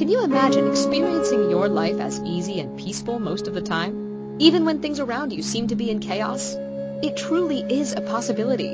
Can 0.00 0.08
you 0.08 0.24
imagine 0.24 0.66
experiencing 0.66 1.50
your 1.50 1.68
life 1.68 2.00
as 2.00 2.20
easy 2.20 2.58
and 2.58 2.78
peaceful 2.78 3.18
most 3.18 3.46
of 3.46 3.52
the 3.52 3.60
time? 3.60 4.38
Even 4.38 4.64
when 4.64 4.80
things 4.80 4.98
around 4.98 5.30
you 5.30 5.42
seem 5.42 5.66
to 5.66 5.76
be 5.76 5.90
in 5.90 6.00
chaos? 6.00 6.54
It 7.02 7.18
truly 7.18 7.60
is 7.60 7.92
a 7.92 8.00
possibility. 8.00 8.72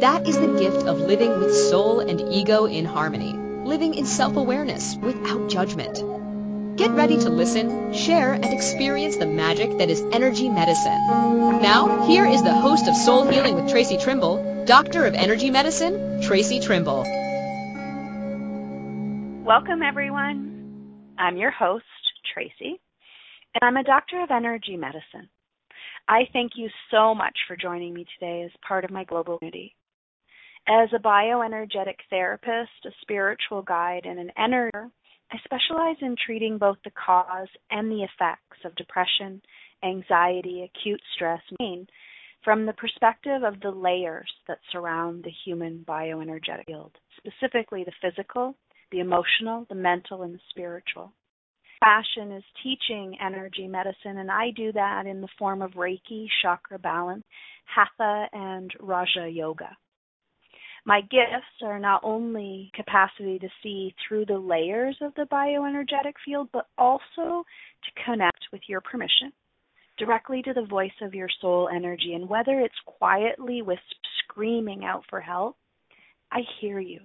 That 0.00 0.26
is 0.26 0.38
the 0.38 0.58
gift 0.58 0.86
of 0.86 0.98
living 0.98 1.28
with 1.40 1.54
soul 1.54 2.00
and 2.00 2.22
ego 2.32 2.64
in 2.64 2.86
harmony, 2.86 3.34
living 3.34 3.92
in 3.92 4.06
self-awareness 4.06 4.96
without 4.96 5.50
judgment. 5.50 6.78
Get 6.78 6.92
ready 6.92 7.18
to 7.18 7.28
listen, 7.28 7.92
share, 7.92 8.32
and 8.32 8.46
experience 8.46 9.18
the 9.18 9.26
magic 9.26 9.76
that 9.76 9.90
is 9.90 10.00
energy 10.10 10.48
medicine. 10.48 11.60
Now, 11.60 12.06
here 12.06 12.24
is 12.24 12.42
the 12.42 12.54
host 12.54 12.88
of 12.88 12.96
Soul 12.96 13.26
Healing 13.26 13.56
with 13.56 13.68
Tracy 13.68 13.98
Trimble, 13.98 14.64
Doctor 14.64 15.04
of 15.04 15.12
Energy 15.12 15.50
Medicine, 15.50 16.22
Tracy 16.22 16.60
Trimble. 16.60 17.02
Welcome, 19.44 19.82
everyone. 19.82 20.51
I'm 21.22 21.36
your 21.36 21.52
host, 21.52 21.84
Tracy, 22.34 22.80
and 23.54 23.62
I'm 23.62 23.76
a 23.76 23.84
doctor 23.84 24.20
of 24.24 24.32
energy 24.32 24.76
medicine. 24.76 25.28
I 26.08 26.22
thank 26.32 26.52
you 26.56 26.68
so 26.90 27.14
much 27.14 27.38
for 27.46 27.56
joining 27.56 27.94
me 27.94 28.04
today 28.18 28.42
as 28.42 28.50
part 28.66 28.84
of 28.84 28.90
my 28.90 29.04
global 29.04 29.38
community. 29.38 29.76
As 30.66 30.88
a 30.92 30.98
bioenergetic 30.98 31.94
therapist, 32.10 32.72
a 32.86 32.90
spiritual 33.02 33.62
guide, 33.62 34.04
and 34.04 34.18
an 34.18 34.32
energizer, 34.36 34.90
I 35.30 35.36
specialize 35.44 35.94
in 36.00 36.16
treating 36.26 36.58
both 36.58 36.78
the 36.82 36.90
cause 36.90 37.46
and 37.70 37.88
the 37.88 38.02
effects 38.02 38.58
of 38.64 38.74
depression, 38.74 39.40
anxiety, 39.84 40.68
acute 40.74 41.00
stress, 41.14 41.40
pain 41.60 41.86
from 42.44 42.66
the 42.66 42.72
perspective 42.72 43.44
of 43.44 43.60
the 43.60 43.70
layers 43.70 44.32
that 44.48 44.58
surround 44.72 45.22
the 45.22 45.32
human 45.44 45.84
bioenergetic 45.86 46.66
field, 46.66 46.90
specifically 47.16 47.84
the 47.84 47.92
physical, 48.02 48.56
the 48.92 49.00
emotional, 49.00 49.66
the 49.68 49.74
mental, 49.74 50.22
and 50.22 50.34
the 50.34 50.40
spiritual. 50.50 51.12
Passion 51.82 52.30
is 52.30 52.44
teaching 52.62 53.16
energy 53.20 53.66
medicine, 53.66 54.18
and 54.18 54.30
I 54.30 54.52
do 54.54 54.70
that 54.72 55.06
in 55.06 55.20
the 55.20 55.28
form 55.36 55.62
of 55.62 55.72
Reiki, 55.72 56.26
chakra 56.40 56.78
balance, 56.78 57.24
Hatha, 57.64 58.26
and 58.32 58.70
Raja 58.78 59.28
Yoga. 59.28 59.76
My 60.84 61.00
gifts 61.00 61.62
are 61.64 61.78
not 61.78 62.02
only 62.04 62.70
capacity 62.74 63.38
to 63.38 63.48
see 63.62 63.94
through 64.06 64.26
the 64.26 64.38
layers 64.38 64.96
of 65.00 65.14
the 65.14 65.26
bioenergetic 65.30 66.14
field, 66.24 66.48
but 66.52 66.66
also 66.76 67.44
to 67.44 68.04
connect 68.04 68.44
with 68.52 68.62
your 68.68 68.80
permission 68.80 69.32
directly 69.98 70.42
to 70.42 70.52
the 70.52 70.66
voice 70.66 70.90
of 71.00 71.14
your 71.14 71.28
soul 71.40 71.68
energy. 71.72 72.14
And 72.14 72.28
whether 72.28 72.60
it's 72.60 72.74
quietly 72.86 73.62
with 73.62 73.78
screaming 74.18 74.84
out 74.84 75.04
for 75.08 75.20
help, 75.20 75.56
I 76.30 76.40
hear 76.60 76.80
you. 76.80 77.00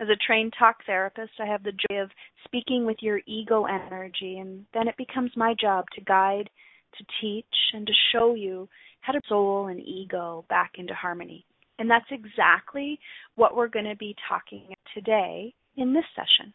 As 0.00 0.08
a 0.08 0.16
trained 0.26 0.54
talk 0.56 0.84
therapist, 0.86 1.32
I 1.40 1.46
have 1.46 1.64
the 1.64 1.72
joy 1.72 1.98
of 1.98 2.10
speaking 2.44 2.86
with 2.86 2.98
your 3.00 3.20
ego 3.26 3.64
energy, 3.64 4.38
and 4.38 4.64
then 4.72 4.86
it 4.86 4.96
becomes 4.96 5.32
my 5.36 5.54
job 5.60 5.86
to 5.94 6.00
guide, 6.00 6.48
to 6.96 7.04
teach, 7.20 7.44
and 7.72 7.86
to 7.86 7.92
show 8.12 8.34
you 8.34 8.68
how 9.00 9.12
to 9.12 9.20
soul 9.28 9.66
and 9.66 9.80
ego 9.80 10.44
back 10.48 10.72
into 10.76 10.94
harmony. 10.94 11.44
And 11.80 11.90
that's 11.90 12.10
exactly 12.10 12.98
what 13.34 13.56
we're 13.56 13.68
going 13.68 13.86
to 13.86 13.96
be 13.96 14.14
talking 14.28 14.74
today 14.94 15.52
in 15.76 15.92
this 15.92 16.04
session. 16.14 16.52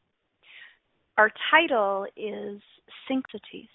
Our 1.17 1.31
title 1.51 2.07
is 2.15 2.61
Synchronicities. 3.09 3.69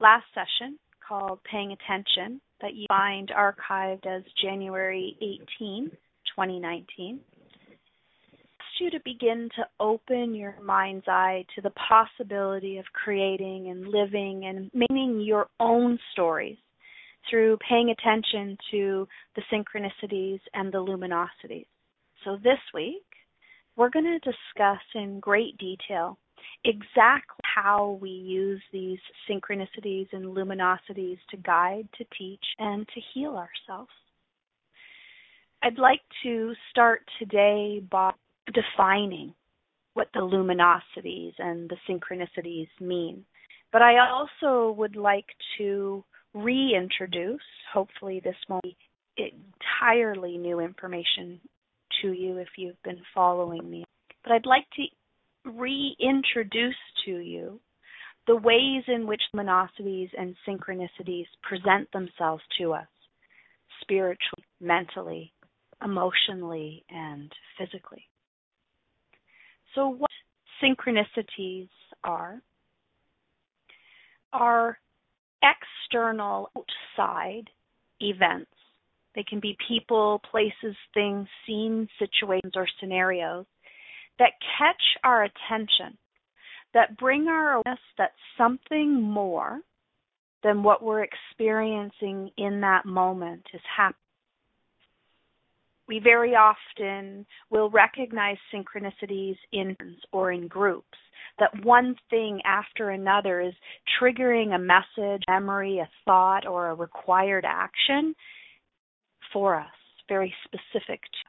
Last 0.00 0.26
session, 0.34 0.78
called 1.06 1.40
Paying 1.50 1.72
Attention, 1.72 2.40
that 2.60 2.74
you 2.74 2.86
find 2.88 3.30
archived 3.30 4.06
as 4.06 4.22
January 4.42 5.16
18, 5.20 5.90
2019, 6.36 7.20
you 8.80 8.90
to 8.90 9.00
begin 9.04 9.48
to 9.56 9.64
open 9.80 10.34
your 10.34 10.56
mind's 10.62 11.06
eye 11.08 11.44
to 11.54 11.60
the 11.60 11.72
possibility 11.88 12.78
of 12.78 12.84
creating 12.92 13.68
and 13.70 13.88
living 13.88 14.46
and 14.46 14.70
making 14.74 15.20
your 15.20 15.46
own 15.60 15.98
stories 16.12 16.56
through 17.28 17.58
paying 17.68 17.90
attention 17.90 18.56
to 18.70 19.06
the 19.36 19.42
synchronicities 19.52 20.40
and 20.54 20.72
the 20.72 20.78
luminosities. 20.78 21.66
So 22.24 22.36
this 22.42 22.58
week, 22.74 23.04
we're 23.76 23.90
going 23.90 24.04
to 24.04 24.18
discuss 24.18 24.82
in 24.94 25.20
great 25.20 25.56
detail 25.58 26.18
exactly 26.64 27.36
how 27.42 27.98
we 28.00 28.10
use 28.10 28.62
these 28.72 28.98
synchronicities 29.30 30.08
and 30.12 30.24
luminosities 30.36 31.18
to 31.30 31.36
guide, 31.36 31.88
to 31.98 32.04
teach, 32.16 32.44
and 32.58 32.86
to 32.88 33.00
heal 33.14 33.36
ourselves. 33.36 33.90
I'd 35.62 35.78
like 35.78 36.02
to 36.22 36.54
start 36.70 37.02
today 37.18 37.82
by 37.90 38.12
defining 38.52 39.34
what 39.94 40.08
the 40.14 40.20
luminosities 40.20 41.32
and 41.38 41.70
the 41.70 41.76
synchronicities 41.88 42.68
mean. 42.80 43.24
But 43.72 43.82
I 43.82 44.10
also 44.10 44.72
would 44.72 44.96
like 44.96 45.26
to 45.58 46.04
reintroduce, 46.34 47.40
hopefully, 47.72 48.20
this 48.22 48.36
won't 48.48 48.62
be 48.62 48.76
entirely 49.16 50.38
new 50.38 50.60
information 50.60 51.40
to 52.02 52.12
you 52.12 52.38
if 52.38 52.48
you've 52.56 52.82
been 52.84 53.00
following 53.14 53.68
me. 53.68 53.84
But 54.22 54.32
I'd 54.32 54.46
like 54.46 54.66
to 54.76 55.50
reintroduce 55.50 56.74
to 57.06 57.18
you 57.18 57.60
the 58.26 58.36
ways 58.36 58.84
in 58.86 59.06
which 59.06 59.22
luminosities 59.34 60.10
and 60.16 60.36
synchronicities 60.46 61.26
present 61.42 61.90
themselves 61.92 62.42
to 62.60 62.74
us 62.74 62.86
spiritually, 63.80 64.44
mentally, 64.60 65.32
emotionally, 65.82 66.84
and 66.90 67.32
physically. 67.58 68.04
So, 69.78 69.90
what 69.90 70.10
synchronicities 70.60 71.68
are? 72.02 72.42
Are 74.32 74.76
external 75.40 76.50
outside 76.56 77.48
events. 78.00 78.50
They 79.14 79.22
can 79.22 79.38
be 79.38 79.56
people, 79.68 80.20
places, 80.28 80.74
things, 80.94 81.28
scenes, 81.46 81.88
situations, 81.96 82.54
or 82.56 82.66
scenarios 82.80 83.46
that 84.18 84.32
catch 84.58 84.82
our 85.04 85.22
attention, 85.22 85.96
that 86.74 86.96
bring 86.96 87.28
our 87.28 87.52
awareness 87.52 87.80
that 87.98 88.10
something 88.36 89.00
more 89.00 89.60
than 90.42 90.64
what 90.64 90.82
we're 90.82 91.04
experiencing 91.04 92.32
in 92.36 92.60
that 92.62 92.84
moment 92.84 93.46
is 93.54 93.60
happening. 93.76 94.07
We 95.88 96.00
very 96.00 96.34
often 96.34 97.26
will 97.50 97.70
recognize 97.70 98.36
synchronicities 98.54 99.36
in 99.52 99.74
or 100.12 100.32
in 100.32 100.46
groups 100.46 100.98
that 101.38 101.64
one 101.64 101.96
thing 102.10 102.40
after 102.44 102.90
another 102.90 103.40
is 103.40 103.54
triggering 104.00 104.54
a 104.54 104.58
message, 104.58 105.22
memory, 105.28 105.78
a 105.78 105.88
thought, 106.04 106.46
or 106.46 106.68
a 106.68 106.74
required 106.74 107.44
action 107.46 108.14
for 109.32 109.58
us, 109.58 109.66
very 110.08 110.34
specific 110.44 111.00
to 111.02 111.28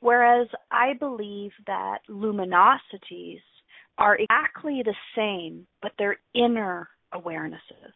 Whereas 0.00 0.48
I 0.70 0.94
believe 0.94 1.50
that 1.66 1.98
luminosities 2.08 3.40
are 3.98 4.16
exactly 4.16 4.82
the 4.84 4.94
same, 5.16 5.66
but 5.82 5.92
they're 5.98 6.18
inner 6.34 6.88
awarenesses. 7.12 7.92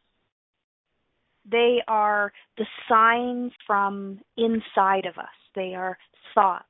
They 1.51 1.79
are 1.89 2.33
the 2.57 2.67
signs 2.89 3.53
from 3.67 4.21
inside 4.37 5.07
of 5.07 5.19
us. 5.19 5.27
They 5.55 5.75
are 5.75 5.99
thoughts, 6.35 6.67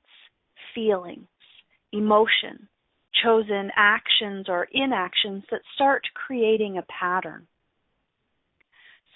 feelings, 0.74 1.28
emotions, 1.92 2.68
chosen 3.22 3.70
actions 3.76 4.46
or 4.48 4.68
inactions 4.72 5.44
that 5.50 5.60
start 5.74 6.02
creating 6.14 6.78
a 6.78 6.86
pattern. 7.00 7.46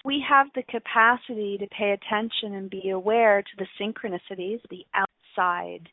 We 0.05 0.23
have 0.29 0.47
the 0.55 0.63
capacity 0.63 1.57
to 1.57 1.67
pay 1.67 1.91
attention 1.91 2.53
and 2.53 2.69
be 2.69 2.91
aware 2.91 3.41
to 3.41 3.49
the 3.57 3.67
synchronicities, 3.81 4.61
the 4.69 4.85
outside 4.93 5.89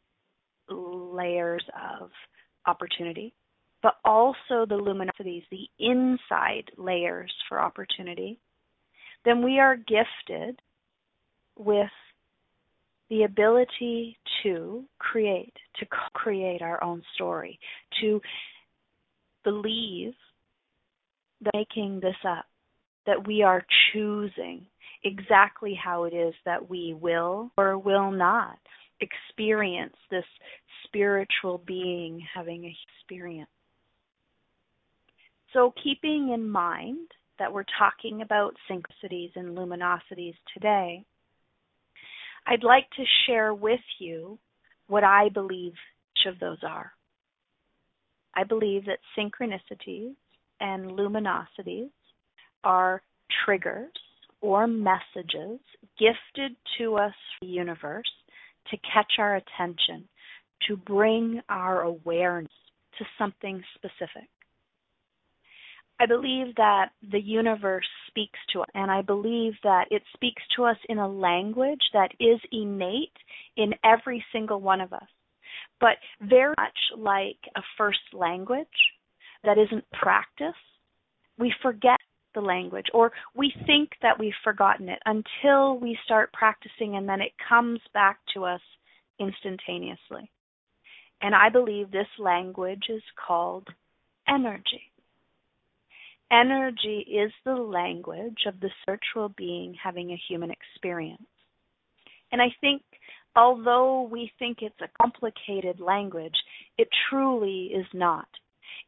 layers 0.69 1.65
of 2.01 2.11
opportunity, 2.67 3.35
but 3.83 3.95
also 4.05 4.67
the 4.69 4.79
luminosities, 4.79 5.45
the 5.51 5.69
inside 5.79 6.71
layers 6.77 7.33
for 7.49 7.61
opportunity. 7.61 8.39
Then 9.25 9.43
we 9.43 9.59
are 9.59 9.77
gifted 9.77 10.61
with 11.59 11.91
the 13.11 13.23
ability 13.23 14.19
to 14.43 14.85
create, 14.99 15.55
to 15.79 15.87
create 16.15 16.63
our 16.63 16.83
own 16.83 17.03
story, 17.15 17.59
to 18.01 18.21
believe 19.45 20.15
that 21.43 21.55
making 21.55 22.01
this 22.01 22.17
up, 22.27 22.47
that 23.07 23.27
we 23.27 23.43
are 23.43 23.65
choosing 23.93 24.67
exactly 25.05 25.75
how 25.83 26.05
it 26.05 26.15
is 26.15 26.35
that 26.45 26.69
we 26.69 26.95
will 26.99 27.51
or 27.59 27.79
will 27.79 28.11
not 28.11 28.59
experience 29.01 29.95
this 30.11 30.25
spiritual 30.87 31.63
being 31.67 32.25
having 32.35 32.65
an 32.65 32.75
experience. 32.99 33.51
So, 35.53 35.73
keeping 35.83 36.31
in 36.35 36.49
mind 36.49 37.09
that 37.39 37.53
we're 37.53 37.65
talking 37.79 38.23
about 38.23 38.55
synchronicities 38.71 39.31
and 39.37 39.57
luminosities 39.57 40.35
today, 40.53 41.05
I'd 42.47 42.65
like 42.65 42.89
to 42.97 43.05
share 43.27 43.55
with 43.55 43.81
you 43.99 44.39
what 44.87 45.05
I 45.05 45.29
believe 45.31 45.73
each 45.73 46.33
of 46.33 46.39
those 46.39 46.59
are. 46.63 46.93
I 48.35 48.45
believe 48.45 48.85
that 48.87 48.99
synchronicities 49.19 50.15
and 50.61 50.91
luminosities 50.91 51.91
are 52.63 53.03
triggers 53.45 53.93
or 54.41 54.67
messages 54.67 55.61
gifted 55.99 56.57
to 56.79 56.97
us 56.97 57.15
from 57.39 57.49
the 57.49 57.55
universe 57.55 58.11
to 58.71 58.77
catch 58.93 59.13
our 59.19 59.37
attention, 59.37 60.09
to 60.69 60.77
bring 60.77 61.41
our 61.49 61.83
awareness 61.83 62.51
to 62.99 63.05
something 63.19 63.63
specific. 63.75 64.29
I 66.01 66.07
believe 66.07 66.55
that 66.57 66.91
the 67.13 67.21
universe 67.21 67.87
speaks 68.09 68.39
to 68.53 68.61
us, 68.61 68.69
and 68.75 68.91
I 68.91 69.03
believe 69.03 69.53
that 69.63 69.87
it 69.91 70.03
speaks 70.13 70.43
to 70.57 70.65
us 70.65 70.77
in 70.89 70.99
a 70.99 71.09
language 71.09 71.81
that 71.93 72.11
is 72.19 72.41
innate 72.51 73.17
in 73.57 73.75
every 73.85 74.25
single 74.33 74.61
one 74.61 74.81
of 74.81 74.93
us, 74.93 75.07
but 75.81 75.97
very 76.21 76.55
much 76.59 76.79
like 76.99 77.39
a 77.57 77.63
first 77.79 78.01
language 78.13 78.67
that 79.45 79.57
isn't 79.57 79.85
practiced. 79.93 80.57
We 81.39 81.55
forget 81.63 81.99
the 82.35 82.41
language, 82.41 82.87
or 82.93 83.13
we 83.37 83.53
think 83.65 83.91
that 84.03 84.19
we've 84.19 84.33
forgotten 84.43 84.89
it 84.89 84.99
until 85.07 85.79
we 85.79 85.97
start 86.05 86.33
practicing, 86.33 86.97
and 86.97 87.09
then 87.09 87.21
it 87.21 87.33
comes 87.49 87.81
back 87.93 88.19
to 88.35 88.45
us 88.45 88.61
instantaneously. 89.21 90.29
And 91.23 91.37
I 91.37 91.49
believe 91.51 91.91
this 91.91 92.09
language 92.19 92.87
is 92.89 93.03
called 93.27 93.69
energy. 94.29 94.83
Energy 96.35 97.07
is 97.09 97.31
the 97.45 97.55
language 97.55 98.39
of 98.47 98.59
the 98.59 98.71
spiritual 98.83 99.29
being 99.37 99.75
having 99.81 100.11
a 100.11 100.23
human 100.29 100.51
experience. 100.51 101.23
And 102.33 102.43
I 102.43 102.49
think, 102.61 102.83
although 103.37 104.03
we 104.11 104.33
think 104.39 104.59
it's 104.61 104.75
a 104.81 104.91
complicated 105.01 105.79
language, 105.79 106.35
it 106.77 106.89
truly 107.09 107.67
is 107.67 107.87
not. 107.95 108.27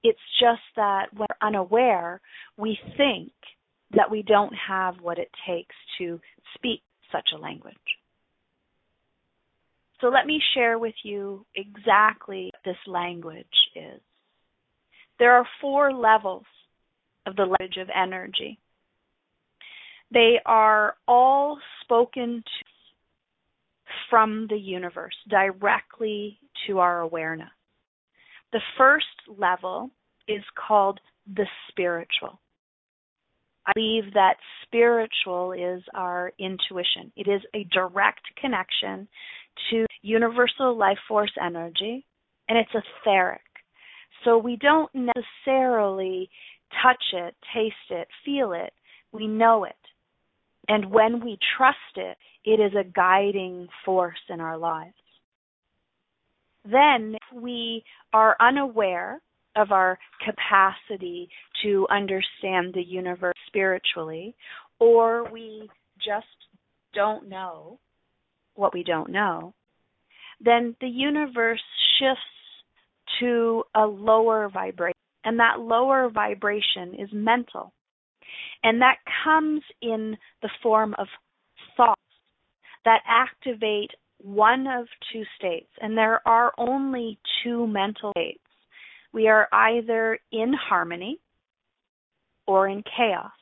It's 0.03 0.19
just 0.41 0.63
that 0.75 1.07
when 1.15 1.29
we're 1.31 1.47
unaware, 1.47 2.21
we 2.57 2.77
think 2.97 3.31
that 3.95 4.11
we 4.11 4.23
don't 4.23 4.55
have 4.69 4.97
what 5.01 5.19
it 5.19 5.31
takes 5.47 5.75
to 5.99 6.21
speak 6.57 6.83
such 7.13 7.29
a 7.33 7.39
language. 7.39 7.75
So 10.01 10.09
let 10.09 10.27
me 10.27 10.41
share 10.55 10.81
with 10.81 10.95
you 11.05 11.47
exactly 11.55 12.51
what 12.53 12.65
this 12.65 12.93
language 12.93 13.47
is. 13.77 14.01
There 15.21 15.33
are 15.33 15.47
four 15.61 15.93
levels 15.93 16.45
of 17.27 17.37
the 17.37 17.43
language 17.43 17.77
of 17.81 17.89
energy. 17.95 18.59
They 20.13 20.37
are 20.47 20.95
all 21.09 21.59
spoken 21.83 22.43
to 22.45 22.65
from 24.11 24.47
the 24.49 24.57
universe 24.57 25.15
directly 25.29 26.39
to 26.67 26.79
our 26.79 27.01
awareness. 27.01 27.49
The 28.53 28.61
first 28.79 29.07
level 29.37 29.91
is 30.29 30.43
called 30.57 31.01
the 31.35 31.47
spiritual. 31.69 32.41
I 33.67 33.73
believe 33.75 34.15
that 34.15 34.37
spiritual 34.63 35.53
is 35.53 35.83
our 35.95 36.33
intuition. 36.39 37.13
It 37.17 37.29
is 37.29 37.43
a 37.55 37.65
direct 37.73 38.23
connection 38.41 39.09
to 39.71 39.87
universal 40.03 40.77
life 40.77 40.99
force 41.09 41.33
energy, 41.45 42.07
and 42.49 42.57
it's 42.57 42.71
etheric. 43.03 43.41
So 44.25 44.39
we 44.39 44.57
don't 44.57 44.91
necessarily 44.95 46.31
touch 46.83 47.03
it, 47.13 47.35
taste 47.55 47.75
it, 47.91 48.09
feel 48.25 48.53
it. 48.53 48.73
We 49.13 49.27
know 49.27 49.65
it. 49.65 49.75
And 50.69 50.91
when 50.91 51.25
we 51.25 51.39
trust 51.57 51.77
it, 51.97 52.17
it 52.45 52.61
is 52.61 52.73
a 52.75 52.85
guiding 52.85 53.69
force 53.85 54.19
in 54.29 54.41
our 54.41 54.59
lives. 54.59 54.95
Then, 56.65 57.15
if 57.15 57.43
we 57.43 57.85
are 58.13 58.37
unaware 58.41 59.21
of 59.55 59.71
our 59.71 59.99
capacity 60.25 61.29
to 61.63 61.87
understand 61.91 62.75
the 62.75 62.83
universe 62.83 63.37
spiritually, 63.47 64.35
or 64.81 65.31
we 65.31 65.69
just 66.05 66.27
don't 66.93 67.29
know 67.29 67.79
what 68.55 68.75
we 68.75 68.83
don't 68.83 69.11
know, 69.11 69.55
then 70.41 70.75
the 70.81 70.89
universe 70.89 71.63
shifts 71.99 72.21
to 73.21 73.63
a 73.75 73.87
lower 73.87 74.51
vibration. 74.53 74.95
And 75.27 75.41
that 75.41 75.59
lower 75.59 76.09
vibration 76.09 76.95
is 76.99 77.09
mental. 77.13 77.73
And 78.63 78.81
that 78.81 78.99
comes 79.25 79.63
in 79.83 80.17
the 80.41 80.49
form 80.63 80.95
of 80.99 81.09
thoughts 81.77 82.01
that 82.85 83.01
activate 83.07 83.91
one 84.19 84.67
of 84.69 84.87
two 85.13 85.25
states. 85.37 85.69
And 85.81 85.99
there 85.99 86.27
are 86.27 86.53
only 86.57 87.19
two 87.43 87.67
mental 87.67 88.13
states. 88.13 88.39
We 89.13 89.27
are 89.27 89.49
either 89.53 90.19
in 90.31 90.53
harmony 90.55 91.19
or 92.47 92.69
in 92.69 92.85
chaos. 92.97 93.33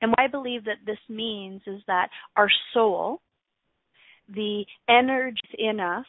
And 0.00 0.12
what 0.12 0.20
I 0.20 0.28
believe 0.28 0.64
that 0.66 0.86
this 0.86 0.98
means 1.08 1.62
is 1.66 1.80
that 1.88 2.10
our 2.36 2.48
soul, 2.72 3.20
the 4.28 4.64
energy 4.88 5.40
in 5.58 5.80
us 5.80 6.06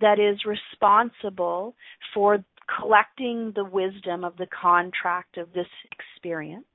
that 0.00 0.18
is 0.18 0.38
responsible 0.44 1.74
for 2.12 2.44
collecting 2.78 3.52
the 3.54 3.64
wisdom 3.64 4.24
of 4.24 4.36
the 4.36 4.46
contract 4.46 5.36
of 5.36 5.52
this 5.52 5.66
experience, 5.92 6.66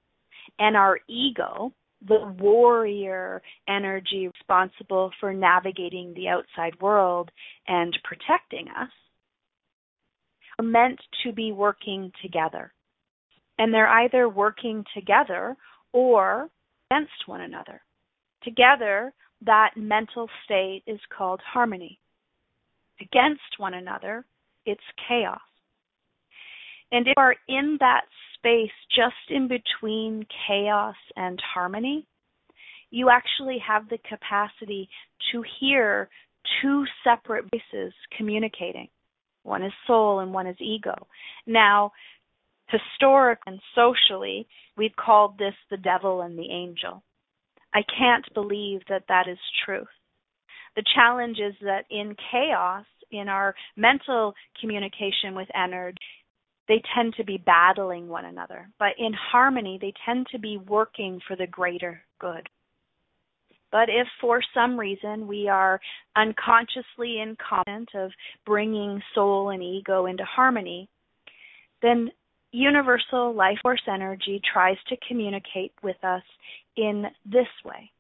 and 0.60 0.76
our 0.76 1.00
ego, 1.08 1.72
the 2.08 2.34
warrior 2.40 3.42
energy 3.68 4.30
responsible 4.34 5.12
for 5.20 5.34
navigating 5.34 6.14
the 6.14 6.28
outside 6.28 6.80
world 6.82 7.32
and 7.68 7.98
protecting 8.04 8.68
us, 8.70 8.90
are 10.60 10.66
meant 10.66 11.00
to 11.24 11.32
be 11.32 11.52
working 11.52 12.12
together. 12.22 12.72
And 13.58 13.74
they're 13.74 13.88
either 13.88 14.28
working 14.30 14.84
together 14.94 15.56
or 15.94 16.50
against 16.92 17.28
one 17.28 17.42
another. 17.42 17.82
Together, 18.44 19.14
that 19.46 19.72
mental 19.76 20.30
state 20.44 20.84
is 20.86 21.00
called 21.16 21.42
harmony. 21.54 22.00
Against 23.02 23.42
one 23.58 23.74
another, 23.74 24.26
it's 24.66 24.82
chaos. 25.08 25.40
And 26.92 27.08
if 27.08 27.14
you 27.18 27.22
are 27.22 27.36
in 27.48 27.78
that 27.80 28.06
space 28.38 28.72
just 28.96 29.16
in 29.30 29.48
between 29.48 30.26
chaos 30.48 30.96
and 31.16 31.42
harmony, 31.54 32.08
you 32.92 33.10
actually 33.10 33.58
have 33.66 33.90
the 33.90 33.98
capacity 34.08 34.88
to 35.32 35.44
hear 35.60 36.10
two 36.62 36.86
separate 37.04 37.46
voices 37.52 37.94
communicating. 38.18 38.88
One 39.44 39.64
is 39.64 39.74
soul 39.86 40.20
and 40.20 40.34
one 40.34 40.48
is 40.48 40.56
ego. 40.60 41.08
Now, 41.46 41.92
historically 42.68 43.54
and 43.54 43.60
socially, 43.76 44.48
we've 44.78 44.96
called 44.96 45.38
this 45.38 45.54
the 45.70 45.78
devil 45.78 46.22
and 46.22 46.38
the 46.38 46.50
angel. 46.52 47.04
I 47.74 47.82
can't 47.98 48.26
believe 48.34 48.82
that 48.90 49.04
that 49.10 49.28
is 49.28 49.38
truth. 49.66 49.88
The 50.76 50.84
challenge 50.96 51.38
is 51.40 51.54
that 51.62 51.86
in 51.90 52.16
chaos, 52.32 52.86
in 53.12 53.30
our 53.30 53.56
mental 53.78 54.34
communication 54.60 55.36
with 55.36 55.48
energy, 55.56 55.98
they 56.68 56.82
tend 56.96 57.14
to 57.16 57.24
be 57.24 57.38
battling 57.38 58.08
one 58.08 58.26
another. 58.26 58.70
But 58.80 58.94
in 58.98 59.14
harmony, 59.14 59.78
they 59.80 59.94
tend 60.06 60.28
to 60.32 60.40
be 60.40 60.58
working 60.58 61.20
for 61.28 61.36
the 61.36 61.48
greater 61.48 62.02
good. 62.20 62.48
But 63.72 63.90
if 63.90 64.08
for 64.22 64.42
some 64.54 64.80
reason 64.80 65.28
we 65.28 65.50
are 65.50 65.80
unconsciously 66.16 67.20
incompetent 67.20 67.90
of 67.94 68.12
bringing 68.46 69.02
soul 69.14 69.50
and 69.50 69.62
ego 69.62 70.06
into 70.06 70.24
harmony, 70.24 70.88
then 71.82 72.10
universal 72.52 73.36
life 73.36 73.58
force 73.62 73.82
energy 73.92 74.42
tries 74.54 74.78
to 74.88 74.96
communicate 75.08 75.74
with 75.84 76.02
us 76.04 76.24
in 76.78 77.06
this 77.26 77.48
way, 77.66 77.92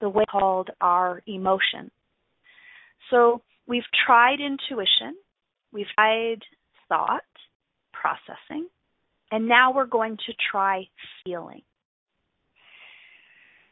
the 0.00 0.08
way 0.08 0.24
called 0.30 0.70
our 0.80 1.22
emotion. 1.26 1.90
So 3.10 3.40
we've 3.66 3.82
tried 4.06 4.40
intuition, 4.40 5.16
we've 5.72 5.86
tried 5.94 6.42
thought, 6.88 7.22
processing, 8.02 8.66
and 9.30 9.48
now 9.48 9.72
we're 9.72 9.86
going 9.86 10.16
to 10.26 10.32
try 10.50 10.84
feeling. 11.24 11.62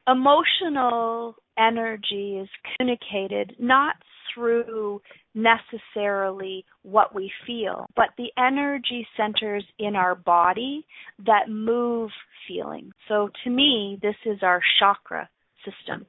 Emotional 0.06 1.34
energy 1.58 2.38
is 2.42 2.48
communicated 2.78 3.54
not 3.58 3.96
through 4.32 5.00
necessarily 5.34 6.64
what 6.82 7.14
we 7.14 7.30
feel, 7.46 7.86
but 7.96 8.10
the 8.16 8.30
energy 8.38 9.06
centers 9.16 9.64
in 9.78 9.96
our 9.96 10.14
body 10.14 10.86
that 11.26 11.48
move 11.48 12.10
feeling. 12.46 12.92
So 13.08 13.28
to 13.44 13.50
me, 13.50 13.98
this 14.00 14.16
is 14.24 14.38
our 14.42 14.60
chakra 14.78 15.28
system. 15.64 16.06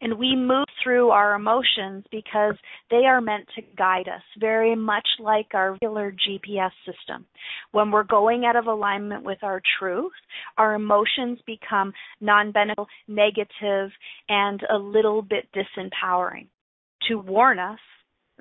And 0.00 0.18
we 0.18 0.36
move 0.36 0.66
through 0.82 1.10
our 1.10 1.34
emotions 1.34 2.04
because 2.12 2.54
they 2.90 3.04
are 3.06 3.20
meant 3.20 3.48
to 3.56 3.62
guide 3.76 4.06
us, 4.08 4.22
very 4.38 4.76
much 4.76 5.06
like 5.18 5.48
our 5.54 5.72
regular 5.72 6.12
GPS 6.12 6.70
system. 6.86 7.26
When 7.72 7.90
we're 7.90 8.04
going 8.04 8.44
out 8.44 8.54
of 8.54 8.66
alignment 8.66 9.24
with 9.24 9.38
our 9.42 9.60
truth, 9.78 10.12
our 10.56 10.74
emotions 10.74 11.40
become 11.46 11.92
non 12.20 12.52
beneficial, 12.52 12.86
negative, 13.08 13.90
and 14.28 14.60
a 14.70 14.76
little 14.76 15.20
bit 15.20 15.48
disempowering 15.52 16.46
to 17.08 17.16
warn 17.16 17.58
us 17.58 17.80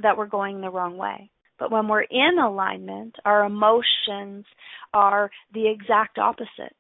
that 0.02 0.16
we're 0.16 0.28
going 0.28 0.62
the 0.62 0.70
wrong 0.70 0.96
way. 0.98 1.32
But 1.58 1.72
when 1.72 1.88
we're 1.88 2.02
in 2.02 2.38
alignment, 2.40 3.16
our 3.26 3.46
emotions 3.46 4.46
are 4.94 5.32
the 5.54 5.68
exact 5.68 6.20
opposite. 6.20 6.76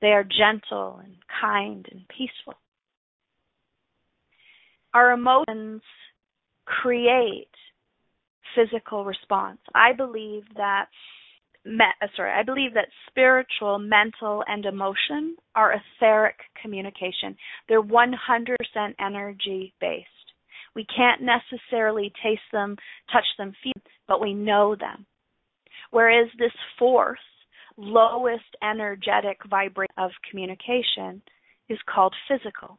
They 0.00 0.08
are 0.08 0.24
gentle 0.24 1.00
and 1.04 1.14
kind 1.40 1.86
and 1.90 2.02
peaceful. 2.08 2.54
Our 4.94 5.12
emotions 5.12 5.82
create 6.64 7.48
physical 8.54 9.04
response. 9.04 9.58
I 9.74 9.92
believe 9.92 10.44
that 10.56 10.86
me, 11.64 11.84
uh, 12.02 12.06
sorry, 12.16 12.32
I 12.32 12.42
believe 12.42 12.74
that 12.74 12.88
spiritual, 13.08 13.78
mental, 13.78 14.42
and 14.46 14.64
emotion 14.64 15.36
are 15.54 15.74
etheric 15.74 16.36
communication. 16.62 17.36
They're 17.68 17.82
100% 17.82 18.14
energy 19.00 19.74
based. 19.80 20.08
We 20.74 20.86
can't 20.86 21.22
necessarily 21.22 22.12
taste 22.22 22.40
them, 22.52 22.76
touch 23.12 23.26
them, 23.36 23.52
feel, 23.62 23.72
them, 23.74 23.82
but 24.06 24.20
we 24.20 24.32
know 24.32 24.76
them. 24.76 25.06
Whereas 25.90 26.28
this 26.38 26.52
fourth, 26.78 27.18
lowest 27.76 28.56
energetic 28.62 29.38
vibration 29.48 29.94
of 29.98 30.10
communication 30.30 31.22
is 31.68 31.78
called 31.92 32.14
physical. 32.28 32.78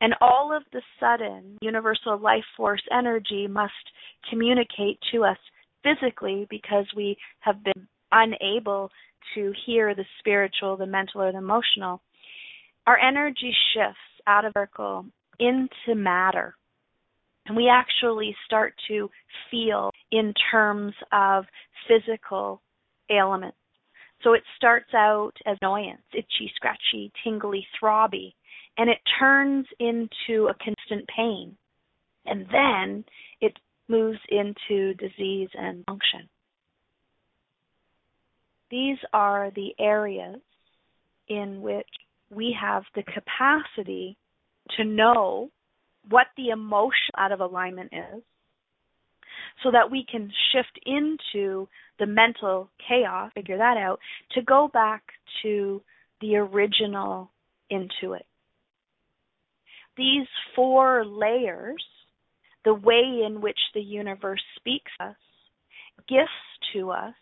And 0.00 0.14
all 0.20 0.54
of 0.54 0.62
the 0.72 0.82
sudden, 1.00 1.58
universal 1.60 2.18
life 2.18 2.44
force 2.56 2.82
energy 2.92 3.46
must 3.46 3.72
communicate 4.28 4.98
to 5.12 5.24
us 5.24 5.38
physically 5.82 6.46
because 6.50 6.84
we 6.94 7.16
have 7.40 7.62
been 7.64 7.88
unable 8.12 8.90
to 9.34 9.52
hear 9.64 9.94
the 9.94 10.04
spiritual, 10.18 10.76
the 10.76 10.86
mental, 10.86 11.22
or 11.22 11.32
the 11.32 11.38
emotional. 11.38 12.00
Our 12.86 12.98
energy 12.98 13.54
shifts 13.72 13.98
out 14.26 14.44
of 14.44 14.52
circle 14.56 15.06
into 15.38 15.94
matter. 15.94 16.54
And 17.46 17.56
we 17.56 17.68
actually 17.68 18.34
start 18.44 18.74
to 18.88 19.08
feel 19.50 19.90
in 20.10 20.34
terms 20.50 20.94
of 21.12 21.44
physical 21.88 22.60
ailments. 23.10 23.56
So 24.22 24.32
it 24.32 24.42
starts 24.56 24.92
out 24.94 25.32
as 25.46 25.56
annoyance, 25.60 26.02
itchy, 26.12 26.50
scratchy, 26.56 27.12
tingly, 27.22 27.66
throbby, 27.80 28.34
and 28.78 28.90
it 28.90 28.98
turns 29.18 29.66
into 29.78 30.48
a 30.48 30.54
constant 30.54 31.08
pain. 31.14 31.56
And 32.26 32.46
then 32.50 33.04
it 33.40 33.52
moves 33.88 34.18
into 34.28 34.94
disease 34.94 35.48
and 35.54 35.84
function. 35.86 36.28
These 38.70 38.98
are 39.12 39.50
the 39.54 39.74
areas 39.78 40.40
in 41.28 41.62
which 41.62 41.86
we 42.30 42.56
have 42.60 42.82
the 42.94 43.04
capacity 43.04 44.16
to 44.76 44.84
know 44.84 45.50
what 46.08 46.26
the 46.36 46.48
emotion 46.48 47.14
out 47.16 47.32
of 47.32 47.40
alignment 47.40 47.92
is 47.92 48.22
so 49.62 49.70
that 49.70 49.90
we 49.90 50.04
can 50.10 50.30
shift 50.52 50.78
into 50.84 51.68
the 51.98 52.06
mental 52.06 52.68
chaos, 52.86 53.30
figure 53.34 53.58
that 53.58 53.76
out, 53.76 53.98
to 54.32 54.42
go 54.42 54.68
back 54.72 55.02
to 55.42 55.80
the 56.20 56.36
original 56.36 57.30
intuit. 57.72 58.24
These 59.96 60.26
four 60.54 61.04
layers, 61.04 61.84
the 62.64 62.74
way 62.74 63.22
in 63.24 63.40
which 63.40 63.58
the 63.74 63.80
universe 63.80 64.42
speaks 64.56 64.92
us, 65.00 65.16
gifts 66.08 66.30
to 66.74 66.90
us, 66.90 67.14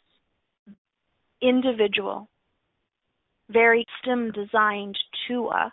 individual, 1.41 2.29
very 3.51 3.85
system 4.05 4.33
designed 4.33 4.97
to 5.29 5.47
us, 5.49 5.73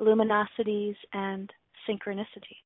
luminosities 0.00 0.96
and 1.12 1.52
synchronicity. 1.88 2.62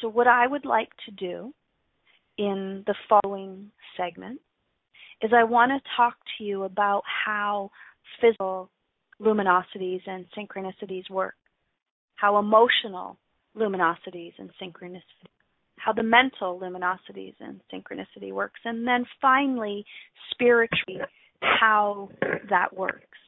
So, 0.00 0.08
what 0.08 0.26
I 0.26 0.46
would 0.46 0.64
like 0.64 0.90
to 1.06 1.12
do 1.12 1.54
in 2.38 2.84
the 2.86 2.94
following 3.08 3.70
segment 3.96 4.40
is 5.22 5.30
I 5.34 5.44
want 5.44 5.72
to 5.72 5.90
talk 5.96 6.14
to 6.36 6.44
you 6.44 6.64
about 6.64 7.02
how 7.24 7.70
physical 8.20 8.70
luminosities 9.20 10.00
and 10.06 10.26
synchronicities 10.36 11.08
work, 11.10 11.34
how 12.16 12.38
emotional 12.38 13.18
luminosities 13.56 14.32
and 14.38 14.50
synchronicities, 14.60 15.30
how 15.76 15.92
the 15.92 16.02
mental 16.02 16.58
luminosities 16.60 17.34
and 17.40 17.60
synchronicity 17.72 18.32
works, 18.32 18.60
and 18.64 18.86
then 18.86 19.04
finally, 19.20 19.84
spiritually, 20.30 21.00
how 21.40 22.08
that 22.50 22.76
works. 22.76 23.18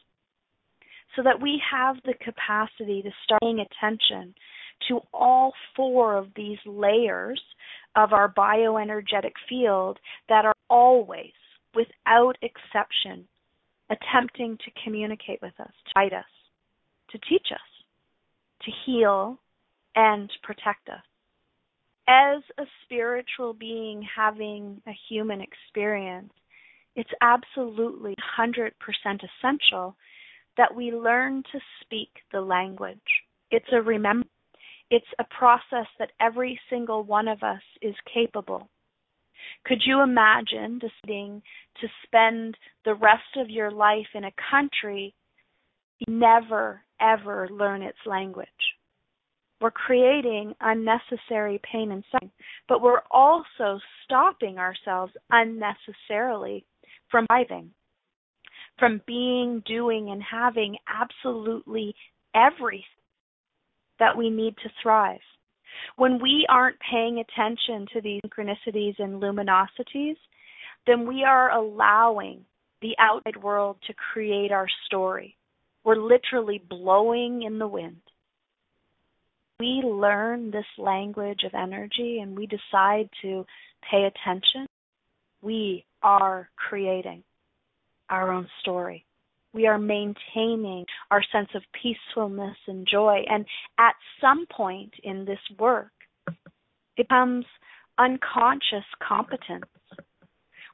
So 1.16 1.22
that 1.22 1.40
we 1.40 1.60
have 1.72 1.96
the 2.04 2.14
capacity 2.14 3.02
to 3.02 3.10
start 3.24 3.40
paying 3.42 3.60
attention 3.60 4.34
to 4.88 5.00
all 5.12 5.52
four 5.74 6.16
of 6.16 6.28
these 6.36 6.58
layers 6.64 7.40
of 7.96 8.12
our 8.12 8.32
bioenergetic 8.32 9.32
field 9.48 9.98
that 10.28 10.44
are 10.44 10.54
always, 10.70 11.32
without 11.74 12.34
exception, 12.42 13.26
attempting 13.90 14.56
to 14.58 14.70
communicate 14.84 15.40
with 15.42 15.54
us, 15.60 15.72
to 15.86 15.92
guide 15.94 16.12
us, 16.12 16.24
to 17.10 17.18
teach 17.28 17.48
us, 17.52 17.84
to 18.62 18.70
heal, 18.84 19.38
and 19.94 20.30
protect 20.42 20.88
us. 20.88 21.02
As 22.08 22.42
a 22.58 22.64
spiritual 22.84 23.52
being 23.52 24.06
having 24.16 24.80
a 24.86 24.92
human 25.08 25.40
experience, 25.40 26.32
it's 26.96 27.10
absolutely 27.20 28.14
100% 28.38 28.72
essential 29.06 29.96
that 30.56 30.74
we 30.74 30.90
learn 30.90 31.42
to 31.52 31.58
speak 31.82 32.08
the 32.32 32.40
language. 32.40 32.98
It's 33.50 33.68
a 33.72 33.80
remember 33.80 34.26
it's 34.90 35.06
a 35.18 35.24
process 35.24 35.86
that 35.98 36.12
every 36.20 36.58
single 36.70 37.02
one 37.02 37.28
of 37.28 37.42
us 37.42 37.60
is 37.82 37.94
capable. 38.12 38.68
Could 39.64 39.82
you 39.84 40.02
imagine 40.02 40.78
deciding 40.78 41.42
to 41.80 41.88
spend 42.04 42.56
the 42.84 42.94
rest 42.94 43.36
of 43.36 43.50
your 43.50 43.70
life 43.70 44.06
in 44.14 44.24
a 44.24 44.32
country 44.50 45.14
never 46.06 46.82
ever 47.00 47.48
learn 47.50 47.82
its 47.82 47.98
language? 48.06 48.48
We're 49.60 49.70
creating 49.72 50.54
unnecessary 50.60 51.60
pain 51.70 51.90
and 51.90 52.04
suffering, 52.12 52.30
but 52.68 52.80
we're 52.80 53.02
also 53.10 53.80
stopping 54.04 54.58
ourselves 54.58 55.12
unnecessarily 55.30 56.64
from 57.10 57.26
thriving, 57.26 57.72
from 58.78 59.00
being, 59.06 59.62
doing, 59.66 60.10
and 60.10 60.22
having 60.22 60.76
absolutely 60.86 61.94
everything 62.34 62.84
that 63.98 64.16
we 64.16 64.30
need 64.30 64.56
to 64.58 64.70
thrive. 64.80 65.18
When 65.96 66.20
we 66.20 66.46
aren't 66.48 66.76
paying 66.90 67.18
attention 67.18 67.86
to 67.92 68.00
these 68.00 68.20
synchronicities 68.22 68.98
and 68.98 69.20
luminosities, 69.20 70.16
then 70.86 71.06
we 71.06 71.24
are 71.24 71.50
allowing 71.52 72.44
the 72.80 72.94
outside 72.98 73.42
world 73.42 73.76
to 73.86 73.94
create 74.12 74.52
our 74.52 74.68
story. 74.86 75.36
We're 75.84 75.96
literally 75.96 76.62
blowing 76.68 77.42
in 77.42 77.58
the 77.58 77.66
wind. 77.66 78.00
We 79.58 79.82
learn 79.84 80.50
this 80.50 80.66
language 80.76 81.40
of 81.44 81.54
energy 81.54 82.20
and 82.22 82.36
we 82.36 82.46
decide 82.46 83.08
to 83.22 83.44
pay 83.90 84.04
attention. 84.04 84.66
We 85.42 85.84
are 86.02 86.48
creating 86.56 87.24
our 88.08 88.32
own 88.32 88.46
story 88.60 89.04
we 89.58 89.66
are 89.66 89.76
maintaining 89.76 90.84
our 91.10 91.20
sense 91.32 91.48
of 91.56 91.62
peacefulness 91.82 92.56
and 92.68 92.86
joy. 92.88 93.22
And 93.28 93.44
at 93.76 93.94
some 94.20 94.46
point 94.46 94.92
in 95.02 95.24
this 95.24 95.40
work, 95.58 95.90
it 96.28 97.08
becomes 97.08 97.44
unconscious 97.98 98.86
competence. 99.02 99.64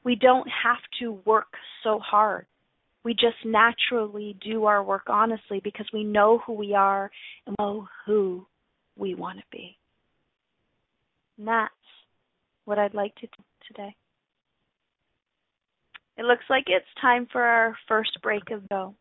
We 0.03 0.15
don't 0.15 0.47
have 0.63 0.77
to 0.99 1.13
work 1.25 1.47
so 1.83 1.97
hard. 1.97 2.45
We 3.03 3.15
just 3.15 3.43
naturally 3.43 4.37
do 4.45 4.65
our 4.65 4.83
work 4.83 5.05
honestly 5.07 5.61
because 5.63 5.87
we 5.91 6.03
know 6.03 6.39
who 6.45 6.53
we 6.53 6.75
are 6.75 7.09
and 7.47 7.55
know 7.57 7.87
who 8.05 8.45
we 8.95 9.15
want 9.15 9.39
to 9.39 9.45
be. 9.51 9.79
And 11.39 11.47
that's 11.47 11.73
what 12.65 12.77
I'd 12.77 12.93
like 12.93 13.15
to 13.15 13.25
do 13.25 13.43
today. 13.67 13.95
It 16.17 16.25
looks 16.25 16.45
like 16.49 16.65
it's 16.67 16.85
time 17.01 17.27
for 17.31 17.41
our 17.41 17.77
first 17.87 18.17
break 18.21 18.51
of 18.51 18.67
go. 18.69 18.95